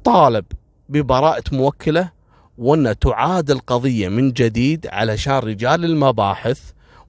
طالب 0.04 0.46
ببراءة 0.90 1.44
موكلة 1.52 2.12
وأن 2.58 3.00
تعاد 3.00 3.52
القضية 3.52 4.10
من 4.10 4.32
جديد 4.32 4.88
علشان 4.88 5.34
رجال 5.34 5.86
المباحث 5.86 6.60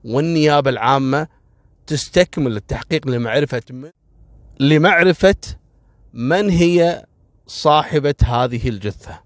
والنيابة 0.03 0.69
العامة 0.69 1.27
تستكمل 1.91 2.57
التحقيق 2.57 3.07
لمعرفة 3.07 3.61
من؟ 3.69 3.89
لمعرفة 4.59 5.35
من 6.13 6.49
هي 6.49 7.05
صاحبة 7.47 8.15
هذه 8.23 8.69
الجثة؟ 8.69 9.19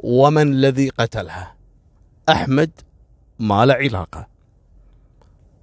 ومن 0.00 0.52
الذي 0.52 0.88
قتلها؟ 0.88 1.56
أحمد 2.28 2.70
ما 3.38 3.66
له 3.66 3.74
علاقة. 3.74 4.28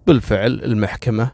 بالفعل 0.07 0.63
المحكمة 0.63 1.31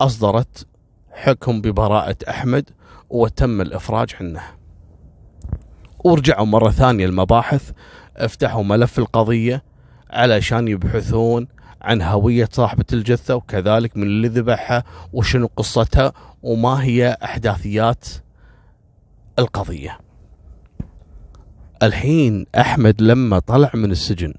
أصدرت 0.00 0.66
حكم 1.10 1.60
ببراءة 1.60 2.16
أحمد 2.28 2.70
وتم 3.10 3.60
الإفراج 3.60 4.14
عنه. 4.20 4.42
ورجعوا 6.04 6.46
مرة 6.46 6.70
ثانية 6.70 7.06
المباحث 7.06 7.70
افتحوا 8.16 8.62
ملف 8.62 8.98
القضية 8.98 9.64
علشان 10.10 10.68
يبحثون 10.68 11.48
عن 11.82 12.02
هوية 12.02 12.48
صاحبة 12.52 12.84
الجثة 12.92 13.34
وكذلك 13.34 13.96
من 13.96 14.02
اللي 14.02 14.28
ذبحها 14.28 14.84
وشنو 15.12 15.50
قصتها 15.56 16.12
وما 16.42 16.82
هي 16.84 17.16
أحداثيات 17.24 18.04
القضية. 19.38 19.98
الحين 21.82 22.46
أحمد 22.58 23.02
لما 23.02 23.38
طلع 23.38 23.70
من 23.74 23.90
السجن 23.90 24.34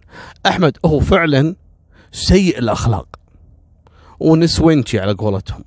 أحمد 0.45 0.77
هو 0.85 0.99
فعلا 0.99 1.55
سيء 2.11 2.59
الأخلاق 2.59 3.07
ونسوينشي 4.19 4.99
على 4.99 5.13
قولتهم 5.13 5.63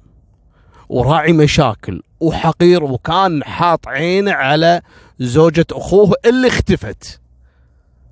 وراعي 0.88 1.32
مشاكل 1.32 2.02
وحقير 2.20 2.84
وكان 2.84 3.44
حاط 3.44 3.88
عينه 3.88 4.32
على 4.32 4.80
زوجة 5.20 5.66
أخوه 5.72 6.14
اللي 6.26 6.48
اختفت. 6.48 7.20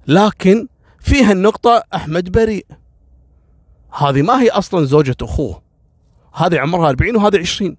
لكن 0.06 0.68
فيها 1.00 1.32
النقطة 1.32 1.82
أحمد 1.94 2.32
بريء. 2.32 2.66
هذه 3.98 4.22
ما 4.22 4.40
هي 4.40 4.50
أصلا 4.50 4.84
زوجة 4.84 5.16
أخوه. 5.22 5.62
هذه 6.32 6.58
عمرها 6.58 6.88
40 6.88 7.16
وهذه 7.16 7.38
20 7.38 7.76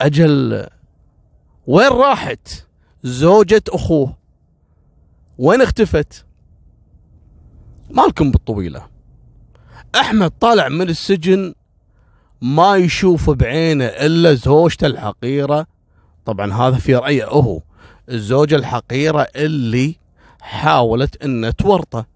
أجل 0.00 0.66
وين 1.66 1.88
راحت 1.88 2.66
زوجة 3.02 3.62
أخوه؟ 3.68 4.16
وين 5.38 5.62
اختفت؟ 5.62 6.24
مالكم 7.90 8.30
بالطويلة. 8.30 8.86
أحمد 9.94 10.30
طالع 10.40 10.68
من 10.68 10.88
السجن 10.88 11.54
ما 12.40 12.76
يشوف 12.76 13.30
بعينه 13.30 13.84
إلا 13.84 14.34
زوجته 14.34 14.86
الحقيرة. 14.86 15.66
طبعا 16.24 16.52
هذا 16.52 16.76
في 16.76 16.94
رأيه 16.94 17.28
هو 17.28 17.60
الزوجة 18.08 18.56
الحقيرة 18.56 19.26
اللي 19.36 19.96
حاولت 20.40 21.22
ان 21.22 21.56
تورطه. 21.56 22.06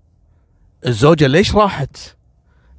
الزوجة 0.86 1.26
ليش 1.26 1.54
راحت؟ 1.54 1.96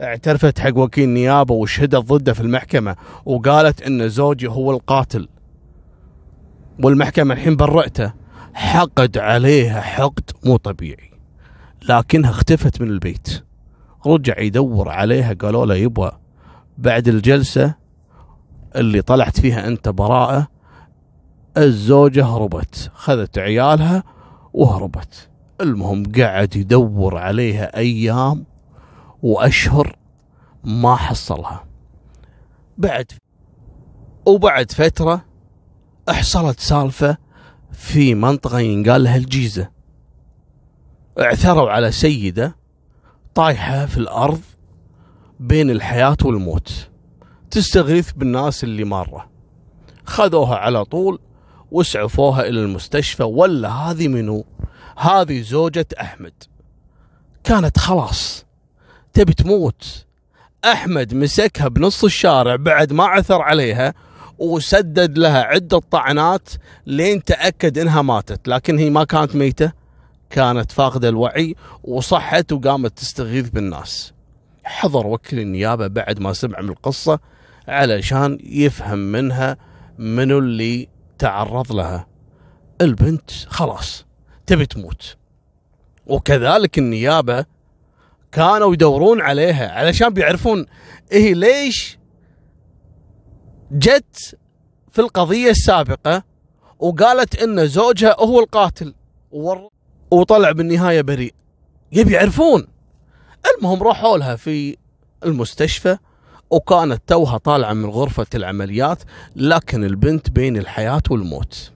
اعترفت 0.02 0.60
حق 0.60 0.78
وكيل 0.78 1.10
نيابة 1.10 1.54
وشهدت 1.54 1.96
ضده 1.96 2.34
في 2.34 2.42
المحكمة 2.42 2.96
وقالت 3.26 3.82
إن 3.82 4.10
زوجي 4.10 4.48
هو 4.48 4.72
القاتل. 4.72 5.28
والمحكمة 6.84 7.34
الحين 7.34 7.56
برأته 7.56 8.14
حقد 8.54 9.18
عليها 9.18 9.82
حقد 9.82 10.32
مو 10.46 10.58
طبيعي. 10.58 11.12
لكنها 11.90 12.30
اختفت 12.30 12.82
من 12.82 12.88
البيت. 12.88 13.44
رجع 14.06 14.40
يدور 14.40 14.90
عليها 14.90 15.34
قالوا 15.34 15.66
له 15.66 15.76
يبغى 15.76 16.12
بعد 16.78 17.08
الجلسة 17.08 17.76
اللي 18.76 19.02
طلعت 19.02 19.40
فيها 19.40 19.68
أنت 19.68 19.90
براءة 19.90 20.48
الزوجة 21.58 22.26
هربت. 22.26 22.92
خذت 22.94 23.38
عيالها 23.38 24.04
وهربت. 24.54 25.30
المهم 25.62 26.04
قعد 26.18 26.56
يدور 26.56 27.18
عليها 27.18 27.78
أيام 27.78 28.46
وأشهر 29.22 29.96
ما 30.64 30.96
حصلها. 30.96 31.66
بعد 32.78 33.12
وبعد 34.26 34.72
فترة 34.72 35.26
حصلت 36.10 36.60
سالفة 36.60 37.18
في 37.72 38.16
منطقة 38.16 38.60
ينقال 38.60 39.04
لها 39.04 39.18
الجيزة. 39.18 39.70
اعثروا 41.20 41.70
على 41.70 41.92
سيدة 41.92 42.56
طايحة 43.36 43.86
في 43.86 43.98
الأرض 43.98 44.42
بين 45.40 45.70
الحياة 45.70 46.18
والموت 46.26 46.90
تستغيث 47.52 48.12
بالناس 48.12 48.64
اللي 48.64 48.84
مارة. 48.84 49.30
خذوها 50.06 50.56
على 50.56 50.86
طول 50.86 51.20
واسعفوها 51.72 52.42
إلى 52.42 52.60
المستشفى 52.60 53.24
ولا 53.24 53.70
هذه 53.70 54.08
منو؟ 54.08 54.46
هذه 54.98 55.42
زوجة 55.42 55.88
أحمد. 56.02 56.34
كانت 57.44 57.80
خلاص. 57.80 58.46
تبي 59.14 59.34
تموت. 59.34 60.06
أحمد 60.66 61.14
مسكها 61.14 61.68
بنص 61.68 62.04
الشارع 62.04 62.56
بعد 62.56 62.94
ما 62.94 63.04
عثر 63.04 63.42
عليها 63.42 63.94
وسدد 64.38 65.18
لها 65.18 65.42
عدة 65.44 65.82
طعنات 65.92 66.50
لين 66.86 67.24
تأكد 67.24 67.78
إنها 67.78 68.02
ماتت 68.02 68.48
لكن 68.48 68.78
هي 68.78 68.90
ما 68.90 69.04
كانت 69.04 69.36
ميتة 69.36 69.72
كانت 70.30 70.72
فاقدة 70.72 71.10
الوعي 71.10 71.56
وصحت 71.84 72.52
وقامت 72.52 72.98
تستغيث 72.98 73.50
بالناس. 73.50 74.14
حضر 74.64 75.08
وكيل 75.08 75.40
النيابة 75.40 75.88
بعد 75.88 76.20
ما 76.20 76.34
سمع 76.34 76.62
من 76.62 76.70
القصة 76.70 77.20
علشان 77.68 78.38
يفهم 78.44 79.00
منها 79.00 79.58
منو 79.98 80.40
اللي 80.40 80.88
تعرض 81.20 81.72
لها. 81.72 82.08
البنت 82.82 83.32
خلاص 83.48 84.06
تبي 84.46 84.66
تموت. 84.66 85.18
وكذلك 86.06 86.78
النيابة 86.78 87.46
كانوا 88.32 88.74
يدورون 88.74 89.22
عليها 89.22 89.72
علشان 89.72 90.10
بيعرفون 90.10 90.66
إيه 91.12 91.34
ليش 91.34 91.98
جت 93.72 94.38
في 94.92 95.00
القضية 95.00 95.50
السابقة 95.50 96.24
وقالت 96.80 97.36
إن 97.36 97.68
زوجها 97.68 98.16
هو 98.20 98.40
القاتل. 98.40 98.94
وطلع 100.12 100.52
بالنهاية 100.52 101.02
بريء. 101.02 101.34
يبي 101.92 102.14
يعرفون. 102.14 102.68
المهم 103.58 103.84
راحوا 103.84 104.18
لها 104.18 104.36
في 104.36 104.78
المستشفى 105.26 105.98
وكانت 106.50 107.02
توها 107.08 107.38
طالعة 107.38 107.74
من 107.74 107.90
غرفة 107.90 108.26
العمليات 108.36 109.04
لكن 109.36 109.84
البنت 109.84 110.30
بين 110.30 110.58
الحياة 110.58 111.02
والموت. 111.10 111.72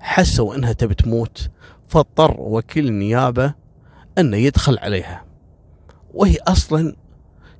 حسوا 0.00 0.54
إنها 0.54 0.72
تبي 0.72 0.94
تموت 0.94 1.50
فاضطر 1.88 2.34
وكيل 2.38 2.86
النيابة 2.86 3.54
إنه 4.18 4.36
يدخل 4.36 4.78
عليها. 4.78 5.27
وهي 6.14 6.36
أصلا 6.48 6.96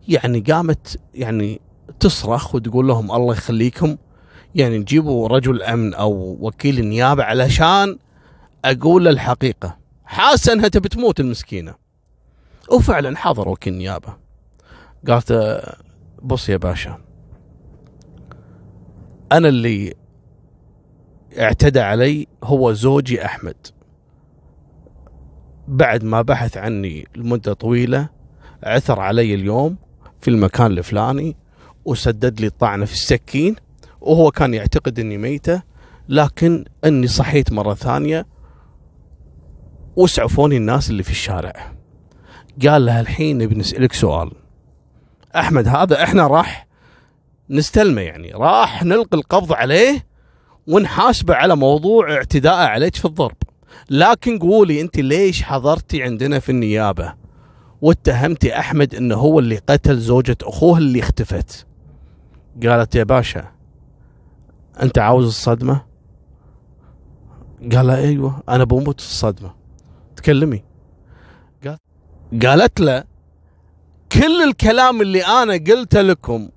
يعني 0.08 0.40
قامت 0.40 1.00
يعني 1.14 1.60
تصرخ 2.00 2.54
وتقول 2.54 2.88
لهم 2.88 3.12
الله 3.12 3.32
يخليكم. 3.32 3.96
يعني 4.54 4.78
نجيبوا 4.78 5.28
رجل 5.28 5.62
أمن 5.62 5.94
أو 5.94 6.36
وكيل 6.40 6.78
النيابه 6.78 7.24
علشان 7.24 7.98
أقول 8.64 9.08
الحقيقة. 9.08 9.78
حاسة 10.04 10.52
أنها 10.52 10.68
تبي 10.68 10.88
تموت 10.88 11.20
المسكينة. 11.20 11.74
وفعلا 12.72 13.16
حضر 13.16 13.48
وكيل 13.48 13.72
النيابه 13.72 14.16
قالت 15.08 15.62
بص 16.22 16.48
يا 16.48 16.56
باشا 16.56 16.98
أنا 19.32 19.48
اللي 19.48 19.94
اعتدى 21.38 21.80
علي 21.80 22.26
هو 22.44 22.72
زوجي 22.72 23.24
أحمد. 23.24 23.56
بعد 25.68 26.04
ما 26.04 26.22
بحث 26.22 26.56
عني 26.56 27.08
لمدة 27.16 27.52
طويلة 27.52 28.08
عثر 28.62 29.00
علي 29.00 29.34
اليوم 29.34 29.76
في 30.20 30.28
المكان 30.28 30.66
الفلاني 30.66 31.36
وسدد 31.84 32.40
لي 32.40 32.46
الطعنة 32.46 32.84
في 32.84 32.92
السكين 32.92 33.56
وهو 34.00 34.30
كان 34.30 34.54
يعتقد 34.54 34.98
إني 34.98 35.18
ميتة 35.18 35.62
لكن 36.08 36.64
إني 36.84 37.06
صحيت 37.06 37.52
مرة 37.52 37.74
ثانية 37.74 38.26
واسعفوني 39.96 40.56
الناس 40.56 40.90
اللي 40.90 41.02
في 41.02 41.10
الشارع. 41.10 41.72
قال 42.68 42.86
لها 42.86 43.00
الحين 43.00 43.46
بنسالك 43.46 43.92
سؤال. 43.92 44.30
أحمد 45.36 45.68
هذا 45.68 46.02
إحنا 46.02 46.26
راح 46.26 46.66
نستلمه 47.50 48.00
يعني 48.00 48.32
راح 48.32 48.84
نلقي 48.84 49.18
القبض 49.18 49.52
عليه 49.52 50.06
ونحاسبه 50.66 51.34
على 51.34 51.56
موضوع 51.56 52.12
اعتداء 52.12 52.54
عليك 52.54 52.96
في 52.96 53.04
الضرب. 53.04 53.36
لكن 53.90 54.38
قولي 54.38 54.80
أنت 54.80 54.98
ليش 54.98 55.42
حضرتي 55.42 56.02
عندنا 56.02 56.38
في 56.38 56.48
النيابة؟ 56.52 57.14
واتهمتي 57.82 58.58
أحمد 58.58 58.94
إنه 58.94 59.14
هو 59.14 59.38
اللي 59.38 59.56
قتل 59.56 59.98
زوجة 59.98 60.36
أخوه 60.42 60.78
اللي 60.78 61.00
اختفت. 61.00 61.66
قالت 62.62 62.94
يا 62.94 63.04
باشا 63.04 63.44
أنت 64.82 64.98
عاوز 64.98 65.26
الصدمة؟ 65.26 65.84
قال 67.72 67.90
أيوه 67.90 68.42
أنا 68.48 68.64
بموت 68.64 69.00
في 69.00 69.06
الصدمة. 69.06 69.54
تكلمي. 70.16 70.64
قال 71.64 71.78
قالت 72.42 72.80
له 72.80 73.04
كل 74.12 74.42
الكلام 74.48 75.00
اللي 75.00 75.26
أنا 75.26 75.52
قلته 75.52 76.00
لكم 76.00 76.48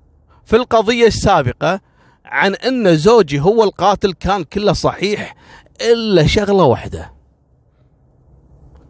في 0.44 0.56
القضية 0.56 1.06
السابقة 1.06 1.80
عن 2.24 2.54
إن 2.54 2.96
زوجي 2.96 3.40
هو 3.40 3.64
القاتل 3.64 4.12
كان 4.12 4.44
كله 4.44 4.72
صحيح 4.72 5.36
إلا 5.80 6.26
شغلة 6.26 6.64
واحدة. 6.64 7.12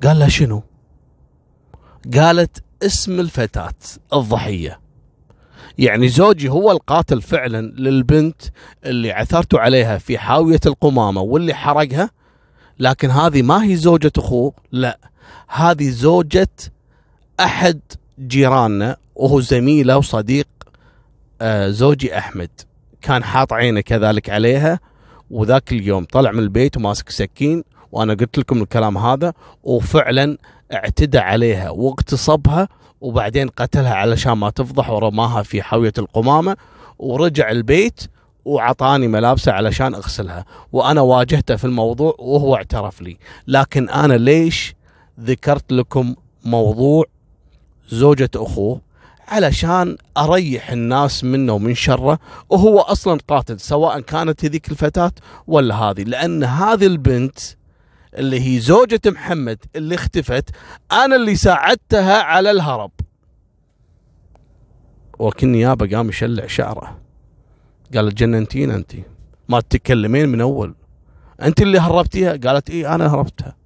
قال 0.03 0.19
له 0.19 0.29
شنو؟ 0.29 0.63
قالت 2.15 2.63
اسم 2.83 3.21
الفتاة 3.21 3.75
الضحية. 4.13 4.81
يعني 5.79 6.09
زوجي 6.09 6.49
هو 6.49 6.71
القاتل 6.71 7.23
فعلا 7.23 7.61
للبنت 7.77 8.43
اللي 8.85 9.13
عثرتوا 9.13 9.61
عليها 9.61 9.99
في 9.99 10.19
حاوية 10.19 10.61
القمامة 10.67 11.21
واللي 11.21 11.55
حرقها 11.55 12.11
لكن 12.79 13.11
هذه 13.11 13.43
ما 13.43 13.65
هي 13.65 13.77
زوجة 13.77 14.13
أخوه 14.19 14.53
لا 14.73 14.99
هذه 15.49 15.91
زوجة 15.91 16.49
أحد 17.41 17.81
جيراننا 18.19 18.97
وهو 19.15 19.41
زميله 19.41 19.97
وصديق 19.97 20.49
آه 21.41 21.71
زوجي 21.71 22.19
أحمد. 22.19 22.51
كان 23.03 23.25
حاط 23.25 23.53
عينه 23.53 23.81
كذلك 23.81 24.31
عليها 24.31 24.81
وذاك 25.31 25.73
اليوم 25.73 26.05
طلع 26.05 26.33
من 26.33 26.39
البيت 26.39 26.77
وماسك 26.77 27.11
سكين 27.11 27.65
وأنا 27.93 28.15
قلت 28.15 28.39
لكم 28.39 28.63
الكلام 28.63 28.99
هذا 28.99 29.33
وفعلا 29.63 30.39
اعتدى 30.73 31.19
عليها 31.19 31.71
واغتصبها 31.71 32.69
وبعدين 33.01 33.49
قتلها 33.49 33.95
علشان 33.95 34.33
ما 34.33 34.51
تفضح 34.51 34.91
ورماها 34.91 35.43
في 35.43 35.63
حاوية 35.63 35.93
القمامة 35.99 36.57
ورجع 36.99 37.51
البيت 37.51 38.01
وعطاني 38.45 39.09
ملابسه 39.09 39.53
علشان 39.53 39.95
اغسلها. 39.95 40.45
وأنا 40.73 41.01
واجهته 41.01 41.57
في 41.57 41.65
الموضوع 41.65 42.15
وهو 42.19 42.57
اعترف 42.57 43.03
لي. 43.03 43.17
لكن 43.47 43.89
أنا 43.89 44.15
ليش 44.15 44.75
ذكرت 45.21 45.73
لكم 45.73 46.15
موضوع 46.45 47.05
زوجة 47.91 48.31
أخوه؟ 48.37 48.81
علشان 49.29 49.97
أريح 50.19 50.71
الناس 50.71 51.25
منه 51.25 51.53
ومن 51.53 51.75
شره 51.75 52.19
وهو 52.51 52.81
أصلا 52.81 53.19
قاتل 53.29 53.61
سواء 53.61 54.01
كانت 54.01 54.45
هذيك 54.45 54.71
الفتاة 54.71 55.13
ولا 55.47 55.75
هذه. 55.75 56.03
لأن 56.03 56.45
هذه 56.45 56.87
البنت 56.87 57.39
اللي 58.15 58.41
هي 58.41 58.61
زوجة 58.61 59.01
محمد 59.07 59.59
اللي 59.77 59.95
اختفت 59.95 60.51
أنا 60.93 61.17
اللي 61.17 61.37
ساعدتها 61.37 62.23
على 62.23 62.51
الهرب. 62.51 62.91
وكل 65.19 65.47
نيابة 65.47 65.97
قام 65.97 66.09
يشلع 66.09 66.47
شعره. 66.47 66.99
قال 67.95 68.15
جننتين 68.15 68.71
أنت؟ 68.71 68.93
ما 69.49 69.61
تتكلمين 69.61 70.29
من 70.29 70.41
أول. 70.41 70.75
أنت 71.43 71.63
اللي 71.63 71.79
هربتيها؟ 71.79 72.37
قالت 72.37 72.71
إيه 72.71 72.95
أنا 72.95 73.15
هربتها. 73.15 73.57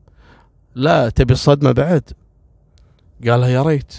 لا 0.75 1.09
تبي 1.09 1.33
الصدمة 1.33 1.73
بعد؟ 1.73 2.11
قالها 3.29 3.49
يا 3.49 3.63
ريت. 3.63 3.95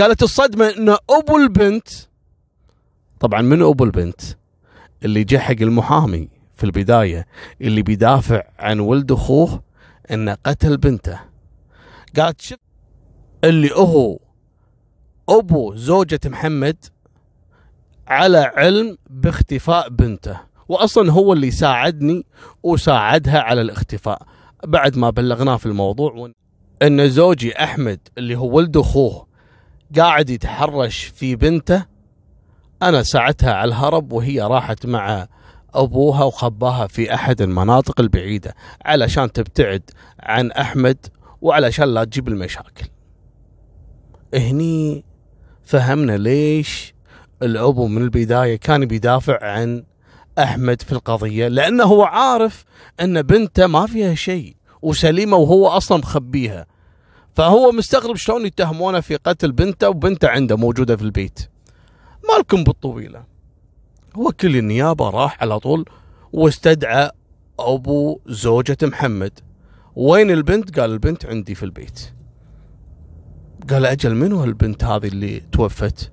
قالت 0.00 0.22
الصدمة 0.22 0.68
أن 0.68 0.96
أبو 1.10 1.36
البنت 1.36 1.88
طبعا 3.20 3.42
من 3.42 3.62
أبو 3.62 3.84
البنت؟ 3.84 4.20
اللي 5.04 5.24
جه 5.24 5.38
حق 5.38 5.56
المحامي. 5.60 6.28
في 6.54 6.64
البداية 6.64 7.26
اللي 7.60 7.82
بيدافع 7.82 8.42
عن 8.58 8.80
ولد 8.80 9.12
أخوه 9.12 9.62
أنه 10.10 10.36
قتل 10.46 10.76
بنته. 10.76 11.20
قالت 12.16 12.40
شوف 12.40 12.58
اللي 13.44 13.70
هو 13.74 14.18
أبو 15.28 15.74
زوجة 15.74 16.20
محمد 16.26 16.76
على 18.08 18.38
علم 18.38 18.96
باختفاء 19.10 19.88
بنته. 19.88 20.40
وأصلا 20.68 21.12
هو 21.12 21.32
اللي 21.32 21.50
ساعدني 21.50 22.26
وساعدها 22.62 23.40
على 23.40 23.60
الاختفاء. 23.60 24.22
بعد 24.64 24.96
ما 24.96 25.10
بلغناه 25.10 25.56
في 25.56 25.66
الموضوع 25.66 26.30
أن 26.82 27.08
زوجي 27.08 27.62
أحمد 27.64 28.00
اللي 28.18 28.36
هو 28.36 28.56
ولد 28.56 28.76
أخوه 28.76 29.26
قاعد 29.96 30.30
يتحرش 30.30 31.04
في 31.04 31.36
بنته 31.36 31.86
أنا 32.82 33.02
ساعدتها 33.02 33.54
على 33.54 33.68
الهرب 33.68 34.12
وهي 34.12 34.40
راحت 34.40 34.86
مع 34.86 35.28
أبوها 35.74 36.24
وخباها 36.24 36.86
في 36.86 37.14
أحد 37.14 37.42
المناطق 37.42 38.00
البعيدة 38.00 38.54
علشان 38.84 39.32
تبتعد 39.32 39.90
عن 40.20 40.50
أحمد 40.50 41.06
وعلشان 41.42 41.84
لا 41.94 42.04
تجيب 42.04 42.28
المشاكل. 42.28 42.86
هني 44.34 45.04
فهمنا 45.64 46.16
ليش 46.16 46.94
الأبو 47.42 47.86
من 47.86 48.02
البداية 48.02 48.56
كان 48.56 48.86
بيدافع 48.86 49.44
عن 49.44 49.84
أحمد 50.38 50.82
في 50.82 50.92
القضية 50.92 51.48
لأنه 51.48 51.84
هو 51.84 52.02
عارف 52.02 52.64
أن 53.00 53.22
بنته 53.22 53.66
ما 53.66 53.86
فيها 53.86 54.14
شيء 54.14 54.56
وسليمة 54.82 55.36
وهو 55.36 55.68
أصلا 55.68 55.98
مخبيها. 55.98 56.66
فهو 57.34 57.72
مستغرب 57.72 58.16
شلون 58.16 58.46
يتهمونه 58.46 59.00
في 59.00 59.16
قتل 59.16 59.52
بنته 59.52 59.88
وبنته 59.88 60.28
عنده 60.28 60.56
موجودة 60.56 60.96
في 60.96 61.02
البيت. 61.02 61.40
مالكم 62.32 62.64
بالطويلة. 62.64 63.33
وكل 64.16 64.56
النيابة 64.56 65.10
راح 65.10 65.42
على 65.42 65.60
طول 65.60 65.84
واستدعى 66.32 67.10
أبو 67.58 68.20
زوجة 68.26 68.76
محمد. 68.82 69.38
وين 69.96 70.30
البنت؟ 70.30 70.80
قال 70.80 70.90
البنت 70.90 71.26
عندي 71.26 71.54
في 71.54 71.62
البيت. 71.62 72.12
قال 73.70 73.86
أجل 73.86 74.14
منو 74.14 74.44
البنت 74.44 74.84
هذه 74.84 75.06
اللي 75.06 75.40
توفت؟ 75.40 76.12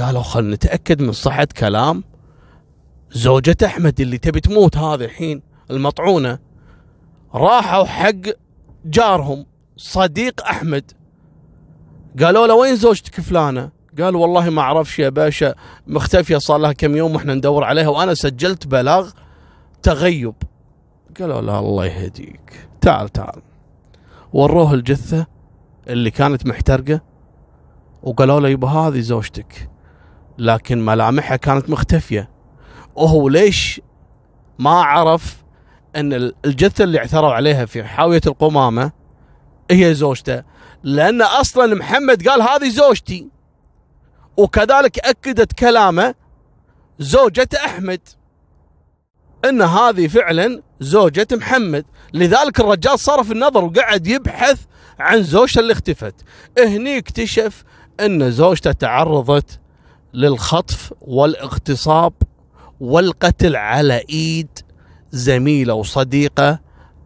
قالوا 0.00 0.22
خل 0.22 0.50
نتأكد 0.50 1.02
من 1.02 1.12
صحة 1.12 1.48
كلام 1.56 2.04
زوجة 3.12 3.56
أحمد 3.64 4.00
اللي 4.00 4.18
تبي 4.18 4.40
تموت 4.40 4.76
هذه 4.76 5.04
الحين 5.04 5.42
المطعونة. 5.70 6.38
راحوا 7.34 7.84
حق 7.84 8.20
جارهم 8.84 9.46
صديق 9.76 10.42
أحمد. 10.42 10.92
قالوا 12.22 12.46
له 12.46 12.54
وين 12.54 12.76
زوجتك 12.76 13.20
فلانة؟ 13.20 13.77
قال 14.00 14.16
والله 14.16 14.50
ما 14.50 14.62
أعرفش 14.62 14.98
يا 14.98 15.08
باشا 15.08 15.54
مختفيه 15.86 16.38
صار 16.38 16.58
لها 16.58 16.72
كم 16.72 16.96
يوم 16.96 17.14
وإحنا 17.14 17.34
ندور 17.34 17.64
عليها 17.64 17.88
وأنا 17.88 18.14
سجلت 18.14 18.66
بلاغ 18.66 19.10
تغيب. 19.82 20.34
قالوا 21.20 21.40
له 21.40 21.58
الله 21.58 21.86
يهديك. 21.86 22.68
تعال 22.80 23.08
تعال. 23.08 23.42
وروه 24.32 24.74
الجثة 24.74 25.26
اللي 25.88 26.10
كانت 26.10 26.46
محترقة 26.46 27.00
وقالوا 28.02 28.40
له 28.40 28.48
يبا 28.48 28.68
هذه 28.68 29.00
زوجتك 29.00 29.68
لكن 30.38 30.84
ملامحها 30.84 31.36
كانت 31.36 31.70
مختفية. 31.70 32.30
وهو 32.94 33.28
ليش 33.28 33.80
ما 34.58 34.70
عرف 34.70 35.42
إن 35.96 36.32
الجثة 36.44 36.84
اللي 36.84 36.98
اعثروا 36.98 37.32
عليها 37.32 37.64
في 37.64 37.84
حاوية 37.84 38.20
القمامة 38.26 38.92
هي 39.70 39.94
زوجته؟ 39.94 40.42
لأن 40.82 41.22
أصلا 41.22 41.74
محمد 41.74 42.28
قال 42.28 42.42
هذه 42.42 42.68
زوجتي. 42.68 43.37
وكذلك 44.38 44.98
أكدت 44.98 45.52
كلامه 45.52 46.14
زوجة 46.98 47.48
أحمد 47.64 48.00
أن 49.44 49.62
هذه 49.62 50.08
فعلا 50.08 50.62
زوجة 50.80 51.26
محمد 51.32 51.84
لذلك 52.12 52.60
الرجال 52.60 52.98
صرف 52.98 53.32
النظر 53.32 53.64
وقعد 53.64 54.06
يبحث 54.06 54.60
عن 54.98 55.22
زوجته 55.22 55.60
اللي 55.60 55.72
اختفت 55.72 56.14
هني 56.58 56.98
اكتشف 56.98 57.64
أن 58.00 58.30
زوجته 58.30 58.72
تعرضت 58.72 59.60
للخطف 60.14 60.92
والاغتصاب 61.00 62.12
والقتل 62.80 63.56
على 63.56 64.02
إيد 64.10 64.48
زميلة 65.10 65.74
وصديقة 65.74 66.60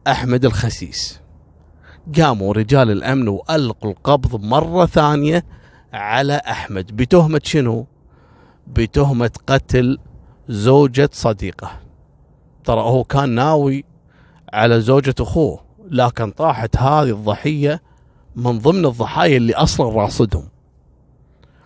أحمد 0.07 0.45
الخسيس. 0.45 1.21
قاموا 2.19 2.53
رجال 2.53 2.91
الأمن 2.91 3.29
وألقوا 3.29 3.91
القبض 3.91 4.45
مرة 4.45 4.87
ثانية 4.87 5.45
على 5.93 6.35
أحمد 6.35 6.97
بتهمة 6.97 7.41
شنو؟ 7.45 7.87
بتهمة 8.67 9.31
قتل 9.47 9.99
زوجة 10.49 11.11
صديقة. 11.13 11.81
ترى 12.65 12.81
هو 12.81 13.05
كان 13.05 13.29
ناوي 13.29 13.85
على 14.53 14.81
زوجة 14.81 15.15
أخوه 15.21 15.65
لكن 15.91 16.31
طاحت 16.31 16.77
هذه 16.77 17.11
الضحية 17.11 17.83
من 18.37 18.59
ضمن 18.59 18.87
الضحايا 18.87 19.37
اللي 19.37 19.55
أصلا 19.55 19.89
راصدهم. 19.89 20.49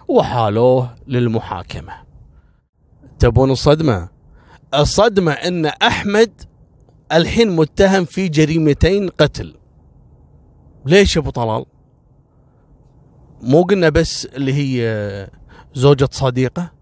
وحالوه 0.08 0.94
للمحاكمة. 1.06 1.92
تبون 3.18 3.50
الصدمة؟ 3.50 4.08
الصدمة 4.74 5.32
أن 5.32 5.66
أحمد 5.66 6.42
الحين 7.12 7.56
متهم 7.56 8.04
في 8.04 8.28
جريمتين 8.28 9.08
قتل. 9.08 9.54
ليش 10.86 11.16
يا 11.16 11.20
أبو 11.20 11.30
طلال؟ 11.30 11.64
مو 13.46 13.62
قلنا 13.62 13.88
بس 13.88 14.26
اللي 14.26 14.52
هي 14.54 15.28
زوجة 15.74 16.08
صديقة. 16.12 16.72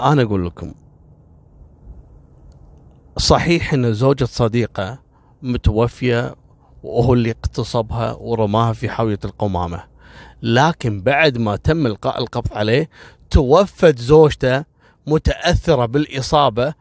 أنا 0.00 0.22
أقول 0.22 0.46
لكم 0.46 0.74
صحيح 3.18 3.72
إن 3.72 3.92
زوجة 3.92 4.24
صديقة 4.24 4.98
متوفية 5.42 6.34
وهو 6.82 7.14
اللي 7.14 7.30
اغتصبها 7.30 8.12
ورماها 8.12 8.72
في 8.72 8.88
حاوية 8.88 9.18
القمامة 9.24 9.82
لكن 10.42 11.02
بعد 11.02 11.38
ما 11.38 11.56
تم 11.56 11.86
إلقاء 11.86 12.18
القبض 12.18 12.52
عليه 12.52 12.88
توفت 13.30 13.98
زوجته 13.98 14.64
متأثرة 15.06 15.86
بالإصابة 15.86 16.74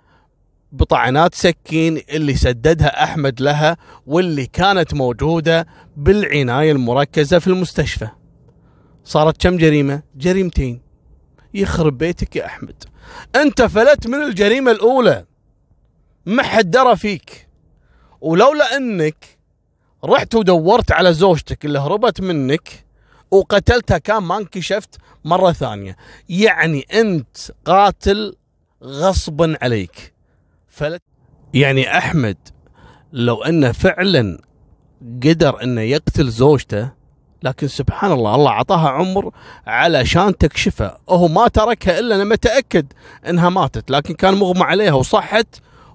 بطعنات 0.71 1.35
سكين 1.35 2.01
اللي 2.09 2.35
سددها 2.35 3.03
أحمد 3.03 3.41
لها 3.41 3.77
واللي 4.07 4.45
كانت 4.45 4.93
موجودة 4.93 5.67
بالعناية 5.97 6.71
المركزة 6.71 7.39
في 7.39 7.47
المستشفى. 7.47 8.07
صارت 9.05 9.41
كم 9.41 9.57
جريمة؟ 9.57 10.03
جريمتين. 10.15 10.81
يخرب 11.53 11.97
بيتك 11.97 12.35
يا 12.35 12.45
أحمد. 12.45 12.83
أنت 13.35 13.61
فلت 13.61 14.07
من 14.07 14.23
الجريمة 14.23 14.71
الأولى. 14.71 15.25
ما 16.25 16.43
حد 16.43 16.71
درى 16.71 16.95
فيك. 16.95 17.47
ولولا 18.21 18.77
أنك 18.77 19.25
رحت 20.05 20.35
ودورت 20.35 20.91
على 20.91 21.13
زوجتك 21.13 21.65
اللي 21.65 21.79
هربت 21.79 22.21
منك 22.21 22.85
وقتلتها 23.31 23.97
كان 23.97 24.23
ما 24.23 24.37
انكشفت 24.37 24.97
مرة 25.25 25.51
ثانية. 25.51 25.97
يعني 26.29 26.85
أنت 26.93 27.37
قاتل 27.65 28.35
غصبا 28.83 29.57
عليك. 29.61 30.13
فلت 30.67 31.01
يعني 31.53 31.97
أحمد 31.97 32.37
لو 33.13 33.43
أنه 33.43 33.71
فعلا 33.71 34.41
قدر 35.23 35.63
أنه 35.63 35.81
يقتل 35.81 36.29
زوجته 36.29 37.04
لكن 37.45 37.67
سبحان 37.67 38.11
الله 38.11 38.35
الله 38.35 38.51
عطاها 38.51 38.89
عمر 38.89 39.31
علشان 39.67 40.37
تكشفها 40.37 40.97
هو 41.09 41.27
ما 41.27 41.47
تركها 41.47 41.99
إلا 41.99 42.15
لما 42.15 42.35
تاكد 42.35 42.93
إنها 43.29 43.49
ماتت 43.49 43.91
لكن 43.91 44.13
كان 44.13 44.33
مغمى 44.33 44.63
عليها 44.63 44.93
وصحت 44.93 45.47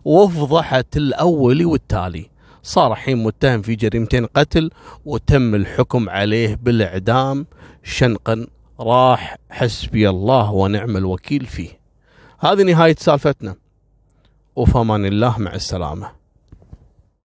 وفضحت 0.04 0.96
الاولي 0.96 1.64
والتالي. 1.64 2.30
صار 2.62 2.92
الحين 2.92 3.22
متهم 3.22 3.62
في 3.62 3.74
جريمتين 3.74 4.26
قتل 4.26 4.70
وتم 5.04 5.54
الحكم 5.54 6.10
عليه 6.10 6.58
بالإعدام 6.62 7.46
شنقا. 7.82 8.46
راح 8.80 9.36
حسبي 9.50 10.08
الله 10.08 10.50
ونعم 10.52 10.96
الوكيل 10.96 11.46
فيه. 11.46 11.80
هذه 12.40 12.62
نهاية 12.62 12.96
سالفتنا. 12.98 13.54
وفمان 14.56 15.06
الله 15.06 15.38
مع 15.38 15.54
السلامة. 15.54 16.19